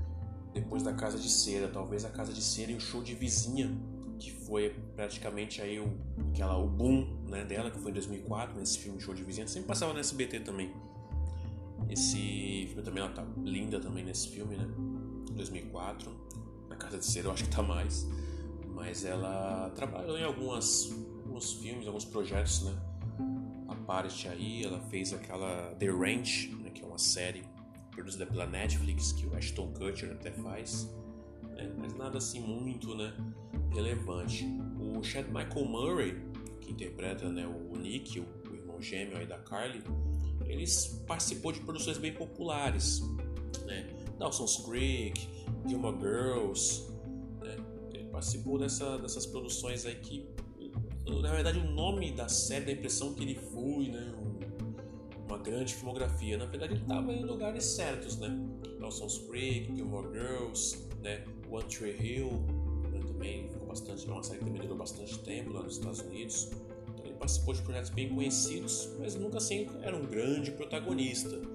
Depois 0.54 0.82
da 0.82 0.94
Casa 0.94 1.18
de 1.18 1.30
Cera, 1.30 1.68
talvez 1.68 2.06
a 2.06 2.10
Casa 2.10 2.32
de 2.32 2.42
Cera 2.42 2.72
e 2.72 2.76
o 2.76 2.80
show 2.80 3.04
de 3.04 3.14
vizinha 3.14 3.76
que 4.24 4.32
foi 4.32 4.74
praticamente 4.96 5.62
aí 5.62 5.78
o, 5.82 5.98
aquela, 6.32 6.58
o 6.58 6.66
boom 6.66 7.06
né, 7.28 7.44
dela, 7.44 7.70
que 7.70 7.78
foi 7.78 7.92
em 7.92 7.94
2004, 7.94 8.58
nesse 8.58 8.80
filme 8.80 8.98
Show 9.02 9.14
de 9.14 9.22
Vizinha. 9.22 9.46
Sempre 9.46 9.68
passava 9.68 9.92
no 9.92 10.00
SBT 10.00 10.40
também. 10.40 10.72
Esse 11.90 12.68
filme 12.68 12.82
também, 12.84 13.04
ela 13.04 13.12
tá 13.12 13.26
linda 13.44 13.82
também 13.82 14.06
nesse 14.06 14.30
filme, 14.30 14.56
né? 14.56 14.66
2004. 15.34 16.10
Na 16.70 16.78
Casa 16.78 17.00
de 17.00 17.06
Cera 17.06 17.28
eu 17.28 17.34
acho 17.34 17.44
que 17.44 17.50
tá 17.50 17.62
mais. 17.62 18.08
Mas 18.74 19.04
ela 19.04 19.70
trabalhou 19.76 20.18
em 20.18 20.24
algumas, 20.24 20.90
alguns 21.26 21.54
filmes, 21.56 21.86
alguns 21.86 22.06
projetos, 22.06 22.64
né? 22.64 22.74
A 23.68 23.76
parte 23.76 24.30
aí, 24.30 24.64
ela 24.64 24.80
fez 24.80 25.12
aquela 25.14 25.76
The 25.76 25.88
Ranch, 25.88 26.48
né, 26.62 26.70
que 26.70 26.82
é 26.82 26.86
uma 26.86 26.98
série 26.98 27.44
produzida 27.92 28.26
pela 28.26 28.46
Netflix, 28.46 29.12
que 29.12 29.28
o 29.28 29.36
Ashton 29.36 29.74
Kutcher 29.74 30.14
até 30.14 30.32
faz. 30.32 30.90
Né? 31.56 31.76
Mas 31.78 31.94
nada 31.94 32.20
assim 32.20 32.40
muito, 32.40 32.96
né? 32.96 33.14
Relevante. 33.74 34.46
O 34.80 35.04
Chad 35.04 35.26
Michael 35.28 35.66
Murray, 35.66 36.22
que 36.62 36.72
interpreta 36.72 37.30
né, 37.30 37.46
o 37.46 37.78
Nick, 37.78 38.20
o 38.20 38.56
irmão 38.56 38.82
gêmeo 38.82 39.18
aí 39.18 39.26
da 39.26 39.38
Carly, 39.40 39.84
ele 40.46 40.66
participou 41.08 41.52
de 41.52 41.60
produções 41.62 41.98
bem 41.98 42.14
populares, 42.14 43.02
né? 43.66 43.88
Dawson's 44.18 44.58
Creek, 44.58 45.28
Gilmore 45.68 45.98
Girls, 46.00 46.88
né? 47.42 47.56
Ele 47.94 48.06
participou 48.06 48.58
dessa, 48.58 48.98
dessas 48.98 49.26
produções 49.26 49.86
aí 49.86 49.96
que, 49.96 50.28
na 51.22 51.32
verdade, 51.32 51.60
o 51.60 51.72
nome 51.72 52.12
da 52.12 52.28
série 52.30 52.66
dá 52.66 52.72
a 52.72 52.76
impressão 52.76 53.14
que 53.14 53.24
ele 53.24 53.36
foi, 53.36 53.88
né? 53.88 54.14
uma 55.34 55.38
grande 55.38 55.74
filmografia. 55.74 56.38
Na 56.38 56.46
verdade, 56.46 56.74
ele 56.74 56.82
estava 56.82 57.12
em 57.12 57.24
lugares 57.26 57.66
certos, 57.66 58.18
né? 58.18 58.30
Dawson's 58.80 59.18
Creek, 59.30 59.76
Gilmore 59.76 60.12
Girls, 60.12 60.78
né? 61.02 61.24
One 61.50 61.66
Tree 61.66 61.96
Hill, 62.00 62.46
bastante, 63.74 64.06
uma 64.06 64.24
série 64.24 64.40
que 64.40 64.46
também 64.46 64.62
durou 64.62 64.78
bastante 64.78 65.18
tempo 65.20 65.52
lá 65.52 65.64
nos 65.64 65.78
Estados 65.78 66.00
Unidos. 66.02 66.52
Então 66.94 67.06
ele 67.06 67.16
participou 67.16 67.54
de 67.54 67.62
projetos 67.64 67.90
bem 67.90 68.08
conhecidos, 68.14 68.90
mas 69.00 69.16
nunca 69.16 69.38
assim 69.38 69.68
era 69.82 69.96
um 69.96 70.06
grande 70.06 70.52
protagonista. 70.52 71.36
Né? 71.36 71.48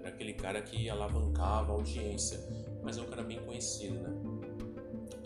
Era 0.00 0.08
aquele 0.08 0.32
cara 0.32 0.62
que 0.62 0.88
alavancava 0.88 1.72
a 1.72 1.74
audiência, 1.74 2.40
mas 2.82 2.96
é 2.96 3.02
um 3.02 3.06
cara 3.06 3.22
bem 3.22 3.38
conhecido, 3.44 3.98
né? 3.98 4.10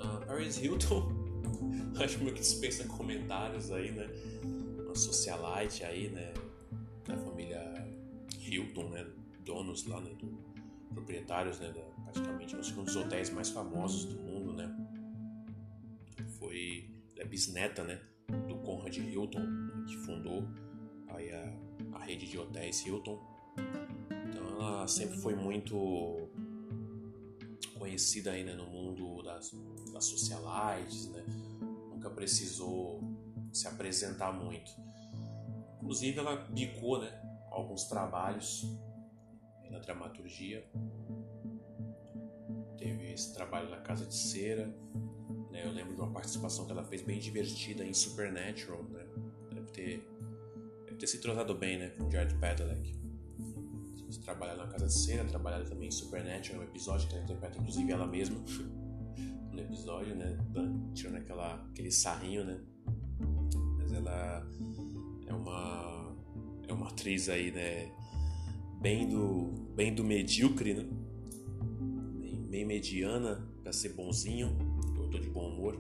A 0.01 0.27
Paris 0.27 0.61
Hilton, 0.61 1.09
acho 2.03 2.19
que 2.19 2.33
dispensa 2.33 2.85
comentários 2.89 3.71
aí, 3.71 3.93
né? 3.93 4.11
Uma 4.85 4.97
socialite 4.97 5.85
aí, 5.85 6.09
né? 6.09 6.35
Da 7.07 7.17
família 7.17 7.87
Hilton, 8.41 8.89
né? 8.89 9.07
Donos 9.45 9.87
lá, 9.87 10.01
né? 10.01 10.11
Do, 10.19 10.43
proprietários, 10.93 11.61
né? 11.61 11.73
Da, 11.73 11.81
praticamente 12.03 12.57
um 12.57 12.85
dos 12.85 12.97
hotéis 12.97 13.31
mais 13.31 13.51
famosos 13.51 14.05
do 14.05 14.21
mundo, 14.21 14.53
né? 14.53 14.82
Foi 16.53 16.91
é 17.17 17.25
bisneta, 17.25 17.83
né, 17.83 17.99
do 18.47 18.57
Conrad 18.59 18.95
Hilton, 18.95 19.41
que 19.87 19.97
fundou 19.99 20.47
aí 21.09 21.33
a, 21.33 21.97
a 21.97 22.05
rede 22.05 22.29
de 22.29 22.39
hotéis 22.39 22.85
Hilton. 22.85 23.19
Então 24.29 24.47
ela 24.49 24.87
sempre 24.87 25.17
foi 25.17 25.35
muito 25.35 26.29
conhecida 27.79 28.33
aí, 28.33 28.45
né, 28.45 28.55
no 28.55 28.67
mundo 28.67 29.23
das, 29.23 29.51
das 29.93 30.05
socialites, 30.05 31.09
né? 31.11 31.25
Nunca 31.91 32.11
precisou 32.11 33.03
se 33.53 33.67
apresentar 33.67 34.33
muito. 34.33 34.71
Inclusive 35.77 36.19
ela 36.19 36.37
bicou, 36.37 37.01
né, 37.01 37.11
alguns 37.51 37.85
trabalhos 37.85 38.63
na 39.71 39.79
dramaturgia. 39.79 40.69
Teve 42.77 43.13
esse 43.13 43.33
trabalho 43.33 43.71
na 43.71 43.81
Casa 43.81 44.05
de 44.05 44.15
Cera, 44.15 44.75
né? 45.53 45.65
Eu 45.65 45.73
lembro 45.73 45.95
de 45.95 46.01
uma 46.01 46.11
participação 46.11 46.67
que 46.67 46.73
ela 46.73 46.85
fez 46.85 47.03
bem 47.03 47.21
divertida 47.21 47.85
em 47.85 47.95
Supernatural, 47.95 48.83
né? 48.85 49.07
Deve 49.55 49.71
ter 49.71 50.13
ter 51.03 51.09
se 51.09 51.17
entrosado 51.17 51.53
bem, 51.53 51.79
né, 51.79 51.89
com 51.99 52.09
Jared 52.09 52.33
Padalecki. 52.37 52.95
Trabalhar 54.25 54.55
na 54.55 54.69
Casa 54.69 54.87
de 54.87 54.93
Cera, 54.93 55.25
trabalhar 55.25 55.65
também 55.65 55.89
em 55.89 55.91
Supernatural, 55.91 56.61
um 56.61 56.65
episódio 56.65 57.09
que 57.09 57.15
ela 57.15 57.25
interpreta 57.25 57.59
inclusive 57.59 57.91
ela 57.91 58.07
mesma 58.07 58.37
no 59.51 59.59
episódio, 59.59 60.15
né, 60.15 60.39
tirando 60.95 61.17
aquela, 61.17 61.55
aquele 61.71 61.91
sarrinho, 61.91 62.45
né, 62.45 62.61
mas 63.79 63.93
ela 63.93 64.47
é 65.27 65.35
uma 65.35 66.17
é 66.69 66.73
uma 66.73 66.89
atriz 66.89 67.29
aí, 67.29 67.51
né, 67.51 67.91
bem 68.81 69.09
do 69.09 69.47
bem 69.75 69.93
do 69.93 70.05
medíocre, 70.05 70.75
né, 70.75 70.87
bem, 72.21 72.47
bem 72.49 72.65
mediana 72.65 73.45
para 73.61 73.73
ser 73.73 73.89
bonzinho, 73.89 74.57
tô 75.13 75.19
de 75.19 75.29
bom 75.29 75.49
humor, 75.49 75.79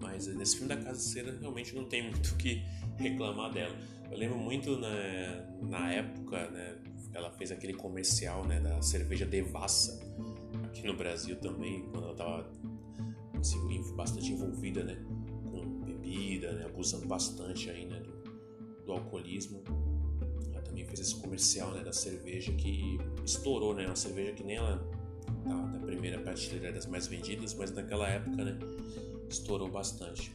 mas 0.00 0.26
nesse 0.28 0.56
filme 0.56 0.68
da 0.68 0.80
Casa 0.80 1.00
Cera 1.00 1.36
realmente 1.38 1.74
não 1.74 1.84
tem 1.84 2.02
muito 2.02 2.28
o 2.28 2.36
que 2.36 2.62
reclamar 2.96 3.52
dela. 3.52 3.76
Eu 4.10 4.16
lembro 4.16 4.38
muito 4.38 4.78
na, 4.78 4.88
né, 4.88 5.56
na 5.62 5.92
época, 5.92 6.50
né, 6.50 6.78
ela 7.12 7.30
fez 7.32 7.50
aquele 7.50 7.74
comercial 7.74 8.44
né, 8.46 8.60
da 8.60 8.80
cerveja 8.80 9.26
Devassa 9.26 10.00
aqui 10.64 10.86
no 10.86 10.96
Brasil 10.96 11.36
também, 11.36 11.82
quando 11.90 12.04
ela 12.04 12.12
estava 12.12 12.52
assim, 13.38 13.94
bastante 13.94 14.32
envolvida 14.32 14.84
né, 14.84 14.96
com 15.50 15.80
bebida, 15.80 16.52
né, 16.52 16.66
abusando 16.66 17.06
bastante 17.06 17.68
aí, 17.70 17.86
né, 17.86 18.00
do, 18.00 18.84
do, 18.84 18.92
alcoolismo. 18.92 19.62
Também 20.64 20.84
fez 20.84 21.00
esse 21.00 21.16
comercial 21.16 21.72
né, 21.72 21.82
da 21.82 21.92
cerveja 21.92 22.52
que 22.52 22.98
estourou, 23.24 23.74
né, 23.74 23.86
uma 23.86 23.96
cerveja 23.96 24.32
que 24.32 24.44
nem 24.44 24.56
ela 24.56 24.88
tá 25.42 25.54
da 25.54 25.78
primeira 25.78 26.18
prateleira 26.18 26.72
das 26.72 26.86
mais 26.86 27.06
vendidas, 27.06 27.54
mas 27.54 27.72
naquela 27.72 28.08
época 28.08 28.44
né, 28.44 28.58
estourou 29.28 29.68
bastante. 29.68 30.34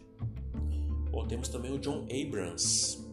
Bom, 1.12 1.26
temos 1.28 1.48
também 1.48 1.72
o 1.72 1.80
John 1.80 2.06
Abrams. 2.12 3.04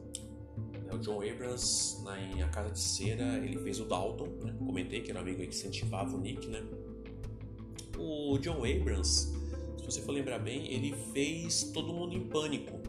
O 0.93 0.99
John 0.99 1.23
Abrams, 1.23 2.03
na, 2.05 2.21
em 2.21 2.43
A 2.43 2.49
Casa 2.49 2.71
de 2.71 2.81
Cera, 2.81 3.39
ele 3.39 3.59
fez 3.59 3.81
o 3.81 3.85
Dalton, 3.85 4.27
né? 4.45 4.55
comentei 4.59 5.01
que 5.01 5.11
era 5.11 5.21
um 5.21 5.23
amigo 5.23 5.41
que 5.41 5.49
incentivava 5.49 6.15
o 6.15 6.21
Nick, 6.21 6.49
né? 6.49 6.63
O 7.97 8.37
John 8.39 8.65
Abrams, 8.65 9.33
se 9.79 9.85
você 9.85 10.03
for 10.03 10.13
lembrar 10.13 10.39
bem, 10.39 10.73
ele 10.73 10.95
fez 11.13 11.65
Todo 11.73 11.93
Mundo 11.93 12.15
em 12.15 12.29
Pânico. 12.29 12.81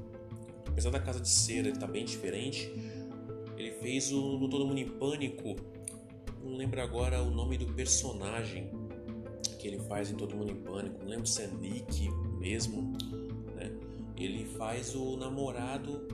Apesar 0.68 0.90
da 0.90 1.00
Casa 1.00 1.20
de 1.20 1.30
Cera 1.30 1.68
ele 1.68 1.78
tá 1.78 1.88
bem 1.88 2.04
diferente, 2.04 2.70
ele 3.58 3.72
fez 3.74 4.12
o 4.12 4.40
Todo 4.50 4.66
Mundo 4.66 4.80
em 4.80 4.90
Pânico, 4.90 5.56
não 6.44 6.58
lembro 6.58 6.82
agora 6.82 7.22
o 7.22 7.32
nome 7.32 7.58
do 7.58 7.66
personagem 7.68 8.70
que 9.64 9.70
ele 9.70 9.80
faz 9.80 10.12
em 10.12 10.16
Todo 10.16 10.36
Mundo 10.36 10.52
em 10.52 10.62
Pânico, 10.62 11.00
não 11.00 11.08
lembro 11.08 11.26
se 11.26 11.42
é 11.42 11.48
Nick 11.48 12.12
mesmo, 12.38 12.98
né? 13.56 13.72
Ele 14.18 14.44
faz 14.58 14.94
o 14.94 15.16
namorado 15.16 16.06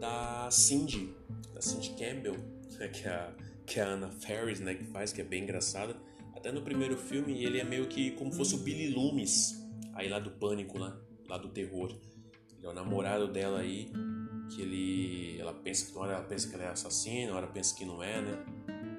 da 0.00 0.50
Cindy, 0.50 1.14
da 1.54 1.62
Cindy 1.62 1.90
Campbell, 1.90 2.34
né? 2.76 2.88
que, 2.88 3.06
é 3.06 3.12
a, 3.12 3.32
que 3.64 3.78
é 3.78 3.84
a 3.84 3.90
Anna 3.90 4.10
Ferris, 4.10 4.58
né? 4.58 4.74
Que 4.74 4.84
faz, 4.86 5.12
que 5.12 5.20
é 5.20 5.24
bem 5.24 5.44
engraçada. 5.44 5.94
Até 6.34 6.50
no 6.50 6.62
primeiro 6.62 6.96
filme 6.96 7.44
ele 7.44 7.60
é 7.60 7.64
meio 7.64 7.86
que 7.86 8.10
como 8.10 8.32
fosse 8.32 8.56
o 8.56 8.58
Billy 8.58 8.92
Loomis, 8.92 9.54
aí 9.94 10.08
lá 10.08 10.18
do 10.18 10.32
Pânico, 10.32 10.76
lá, 10.76 11.00
lá 11.28 11.38
do 11.38 11.48
terror. 11.48 11.96
Ele 12.58 12.66
é 12.66 12.68
o 12.68 12.74
namorado 12.74 13.28
dela 13.28 13.60
aí, 13.60 13.88
que 14.50 14.62
ele, 14.62 15.38
ela 15.38 15.54
pensa 15.54 15.92
que 15.92 15.96
hora 15.96 16.14
ela 16.14 16.24
pensa 16.24 16.48
que 16.48 16.56
ela 16.56 16.64
é 16.64 16.70
assassina, 16.70 17.32
hora 17.36 17.46
pensa 17.46 17.72
que 17.76 17.84
não 17.84 18.02
é, 18.02 18.20
né? 18.20 18.44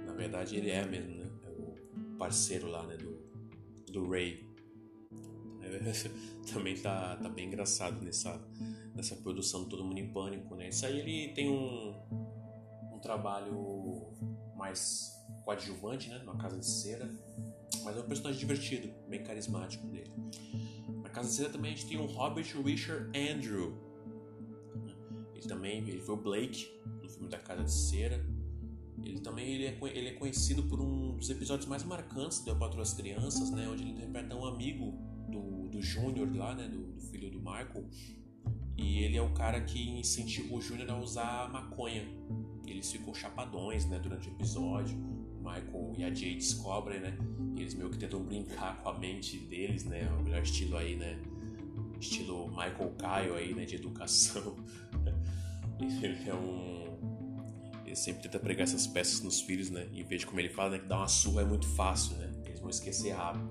Na 0.05 0.13
verdade 0.13 0.55
ele 0.55 0.69
é 0.69 0.85
mesmo, 0.85 1.13
né? 1.13 1.29
É 1.45 1.49
o 1.49 2.17
parceiro 2.17 2.67
lá, 2.67 2.87
né? 2.87 2.95
Do, 2.95 3.06
do 3.97 4.09
Ray. 4.09 4.45
também 6.53 6.75
tá, 6.77 7.17
tá 7.17 7.29
bem 7.29 7.47
engraçado 7.47 8.01
nessa, 8.01 8.41
nessa 8.95 9.15
produção 9.15 9.65
Todo 9.65 9.83
Mundo 9.83 9.99
em 9.99 10.11
Pânico, 10.11 10.55
né? 10.55 10.69
Isso 10.69 10.85
aí 10.85 10.99
ele 10.99 11.33
tem 11.33 11.49
um, 11.49 11.93
um 12.93 12.99
trabalho 12.99 14.13
mais 14.55 15.11
coadjuvante, 15.43 16.09
né? 16.09 16.19
Numa 16.19 16.37
casa 16.37 16.57
de 16.57 16.65
cera, 16.65 17.09
mas 17.83 17.97
é 17.97 17.99
um 17.99 18.07
personagem 18.07 18.39
divertido, 18.39 18.89
bem 19.07 19.23
carismático 19.23 19.85
dele. 19.87 20.11
Na 21.01 21.09
casa 21.09 21.29
de 21.29 21.35
cera 21.35 21.49
também 21.49 21.73
a 21.73 21.75
gente 21.75 21.87
tem 21.87 21.99
um 21.99 22.05
Robert 22.05 22.45
Richard 22.63 23.11
Andrew. 23.17 23.75
Ele 25.33 25.47
também 25.47 25.79
ele 25.79 26.01
foi 26.01 26.15
o 26.15 26.17
Blake 26.17 26.67
no 27.01 27.09
filme 27.09 27.29
da 27.29 27.37
Casa 27.37 27.63
de 27.63 27.71
Cera. 27.71 28.25
Ele 29.03 29.19
também 29.19 29.53
ele 29.53 29.65
é, 29.65 29.77
ele 29.95 30.09
é 30.09 30.13
conhecido 30.13 30.63
por 30.63 30.81
um 30.81 31.15
dos 31.15 31.29
episódios 31.29 31.67
mais 31.67 31.83
marcantes 31.83 32.39
do 32.43 32.51
Eu 32.51 32.55
Patrulho 32.55 32.81
as 32.81 32.93
Crianças, 32.93 33.51
né? 33.51 33.67
Onde 33.69 33.83
ele 33.83 33.91
interpreta 33.91 34.35
um 34.35 34.45
amigo 34.45 34.93
do, 35.29 35.67
do 35.69 35.81
Júnior 35.81 36.35
lá, 36.35 36.55
né? 36.55 36.67
Do, 36.67 36.93
do, 36.93 37.01
filho 37.01 37.29
do 37.29 37.39
Michael. 37.39 37.85
E 38.75 39.03
ele 39.03 39.17
é 39.17 39.21
o 39.21 39.33
cara 39.33 39.61
que 39.61 39.99
incentiva 39.99 40.53
o 40.53 40.61
Júnior 40.61 40.89
a 40.89 40.97
usar 40.97 41.51
maconha. 41.51 42.07
Eles 42.65 42.91
ficam 42.91 43.13
chapadões, 43.13 43.85
né? 43.85 43.99
Durante 43.99 44.29
o 44.29 44.31
episódio. 44.31 44.97
O 44.97 45.37
Michael 45.37 45.93
e 45.97 46.03
a 46.03 46.13
Jay 46.13 46.35
descobrem, 46.35 46.99
né? 46.99 47.17
E 47.55 47.61
eles 47.61 47.75
meio 47.75 47.89
que 47.89 47.97
tentam 47.97 48.23
brincar 48.23 48.81
com 48.81 48.89
a 48.89 48.97
mente 48.97 49.37
deles, 49.37 49.83
né? 49.85 50.09
O 50.19 50.23
melhor 50.23 50.41
estilo 50.41 50.75
aí, 50.75 50.95
né? 50.95 51.19
Estilo 51.99 52.47
Michael 52.49 52.93
Caio 52.97 53.35
aí, 53.35 53.53
né? 53.53 53.65
De 53.65 53.75
educação. 53.75 54.57
ele 55.79 56.29
é 56.29 56.33
um 56.33 56.86
ele 57.87 57.95
sempre 57.95 58.23
tenta 58.23 58.37
pregar 58.37 58.65
essas 58.65 58.85
peças 58.85 59.21
nos 59.21 59.39
filhos, 59.39 59.69
né? 59.69 59.87
Vez 60.07 60.21
de 60.21 60.27
como 60.27 60.39
ele 60.41 60.49
fala, 60.49 60.71
né, 60.71 60.79
que 60.79 60.85
dar 60.85 60.97
uma 60.97 61.07
surra 61.07 61.41
é 61.41 61.45
muito 61.45 61.65
fácil, 61.65 62.17
né? 62.17 62.29
Eles 62.45 62.59
vão 62.59 62.69
esquecer 62.69 63.11
rápido. 63.11 63.49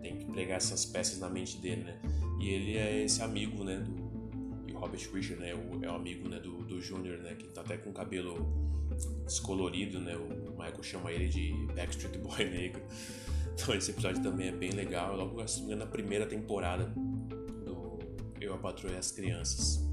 Tem 0.00 0.16
que 0.16 0.24
pregar 0.24 0.56
essas 0.56 0.86
peças 0.86 1.18
na 1.18 1.28
mente 1.28 1.58
dele, 1.58 1.84
né? 1.84 2.00
E 2.40 2.48
ele 2.48 2.78
é 2.78 3.04
esse 3.04 3.22
amigo, 3.22 3.62
né? 3.62 3.78
Do, 3.80 4.66
e 4.66 4.72
o 4.72 4.78
Robert 4.78 5.00
Richard, 5.12 5.42
né? 5.42 5.54
O, 5.54 5.84
é 5.84 5.90
o 5.90 5.94
amigo 5.94 6.26
né, 6.26 6.40
do, 6.40 6.64
do 6.64 6.80
Junior, 6.80 7.18
né? 7.18 7.34
Que 7.34 7.48
tá 7.48 7.60
até 7.60 7.76
com 7.76 7.90
o 7.90 7.92
cabelo 7.92 8.66
descolorido, 9.26 10.00
né? 10.00 10.16
O 10.16 10.52
Michael 10.52 10.82
chama 10.82 11.12
ele 11.12 11.28
de 11.28 11.52
Backstreet 11.74 12.16
Boy 12.18 12.44
negro. 12.48 12.82
Então 13.52 13.74
esse 13.74 13.90
episódio 13.90 14.22
também 14.22 14.48
é 14.48 14.52
bem 14.52 14.70
legal. 14.70 15.14
Logo 15.14 15.38
na 15.76 15.86
primeira 15.86 16.24
temporada 16.24 16.84
do 17.64 17.98
Eu 18.40 18.54
a 18.54 18.58
Patrulha 18.58 18.94
e 18.94 18.98
as 18.98 19.10
Crianças. 19.10 19.86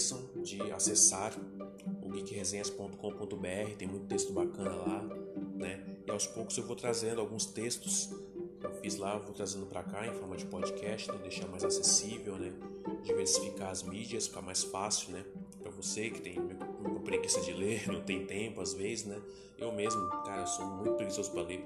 Esqueçam 0.00 0.18
de 0.42 0.62
acessar 0.72 1.32
o 2.02 2.10
geekresenhas.com.br, 2.10 3.76
tem 3.78 3.86
muito 3.86 4.06
texto 4.06 4.32
bacana 4.32 4.74
lá, 4.74 5.02
né? 5.54 5.84
E 6.06 6.10
aos 6.10 6.26
poucos 6.26 6.56
eu 6.56 6.64
vou 6.64 6.74
trazendo 6.74 7.20
alguns 7.20 7.44
textos 7.44 8.08
que 8.58 8.66
eu 8.66 8.72
fiz 8.80 8.96
lá, 8.96 9.18
vou 9.18 9.34
trazendo 9.34 9.66
para 9.66 9.82
cá 9.82 10.06
em 10.06 10.14
forma 10.14 10.36
de 10.36 10.46
podcast, 10.46 11.12
né? 11.12 11.18
deixar 11.22 11.46
mais 11.48 11.64
acessível, 11.64 12.36
né? 12.36 12.52
Diversificar 13.02 13.70
as 13.70 13.82
mídias, 13.82 14.26
ficar 14.26 14.42
mais 14.42 14.62
fácil, 14.62 15.12
né? 15.12 15.24
Para 15.60 15.70
você 15.70 16.08
que 16.10 16.20
tem 16.20 16.36
preguiça 17.04 17.40
de 17.42 17.52
ler, 17.52 17.86
não 17.92 18.00
tem 18.00 18.24
tempo 18.24 18.60
às 18.62 18.72
vezes, 18.72 19.04
né? 19.04 19.20
Eu 19.58 19.70
mesmo, 19.72 20.08
cara, 20.24 20.46
sou 20.46 20.64
muito 20.64 20.94
preguiçoso 20.94 21.30
para 21.30 21.42
ler 21.42 21.62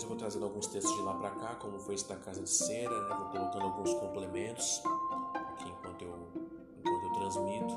depois 0.00 0.02
eu 0.02 0.08
vou 0.08 0.16
trazendo 0.16 0.44
alguns 0.44 0.66
textos 0.66 0.94
de 0.96 1.02
lá 1.02 1.14
para 1.14 1.30
cá, 1.30 1.54
como 1.56 1.78
foi 1.78 1.94
esse 1.94 2.08
da 2.08 2.16
Casa 2.16 2.42
de 2.42 2.48
Cera, 2.48 3.00
né? 3.02 3.16
Vou 3.16 3.26
colocando 3.30 3.64
alguns 3.64 3.92
complementos 3.94 4.82
aqui 5.34 5.68
enquanto 5.68 6.02
eu, 6.02 6.28
enquanto 6.78 7.04
eu 7.04 7.12
transmito. 7.12 7.74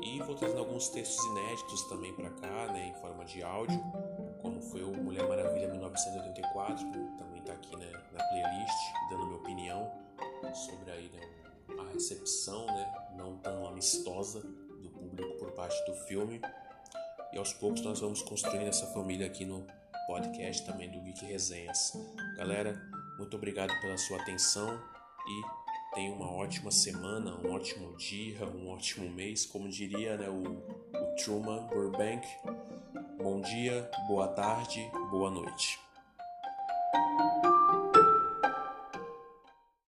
E 0.00 0.20
vou 0.22 0.34
trazendo 0.36 0.60
alguns 0.60 0.88
textos 0.88 1.24
inéditos 1.26 1.82
também 1.88 2.12
para 2.14 2.30
cá, 2.30 2.72
né? 2.72 2.88
Em 2.88 3.00
forma 3.00 3.24
de 3.24 3.42
áudio, 3.42 3.80
como 4.40 4.60
foi 4.62 4.84
o 4.84 4.92
Mulher 4.92 5.28
Maravilha 5.28 5.68
1984, 5.68 6.76
que 6.76 7.18
também 7.18 7.40
está 7.40 7.52
aqui 7.52 7.76
né, 7.76 7.92
na 8.12 8.24
playlist, 8.24 8.78
dando 9.10 9.26
minha 9.26 9.38
opinião 9.38 9.90
sobre 10.54 10.92
aí, 10.92 11.10
né, 11.12 11.20
a 11.80 11.92
recepção 11.92 12.66
né, 12.66 12.92
não 13.16 13.36
tão 13.38 13.66
amistosa 13.66 14.40
do 14.40 14.90
público 14.90 15.38
por 15.38 15.52
parte 15.52 15.84
do 15.90 15.94
filme. 16.06 16.40
E 17.32 17.38
aos 17.38 17.52
poucos 17.52 17.80
nós 17.82 18.00
vamos 18.00 18.22
construindo 18.22 18.68
essa 18.68 18.86
família 18.86 19.26
aqui 19.26 19.44
no 19.44 19.66
podcast 20.08 20.64
também 20.64 20.90
do 20.90 20.98
Geek 21.02 21.22
Resenhas. 21.26 21.92
Galera, 22.34 22.80
muito 23.18 23.36
obrigado 23.36 23.78
pela 23.78 23.98
sua 23.98 24.18
atenção 24.18 24.82
e 25.26 25.94
tenha 25.94 26.14
uma 26.14 26.32
ótima 26.32 26.70
semana, 26.70 27.36
um 27.44 27.52
ótimo 27.52 27.94
dia, 27.98 28.42
um 28.46 28.70
ótimo 28.70 29.10
mês, 29.10 29.44
como 29.44 29.68
diria 29.68 30.16
né, 30.16 30.26
o, 30.30 30.44
o 30.44 31.14
Truman 31.16 31.66
Burbank. 31.66 32.26
Bom 33.18 33.42
dia, 33.42 33.90
boa 34.08 34.28
tarde, 34.28 34.80
boa 35.10 35.30
noite. 35.30 35.78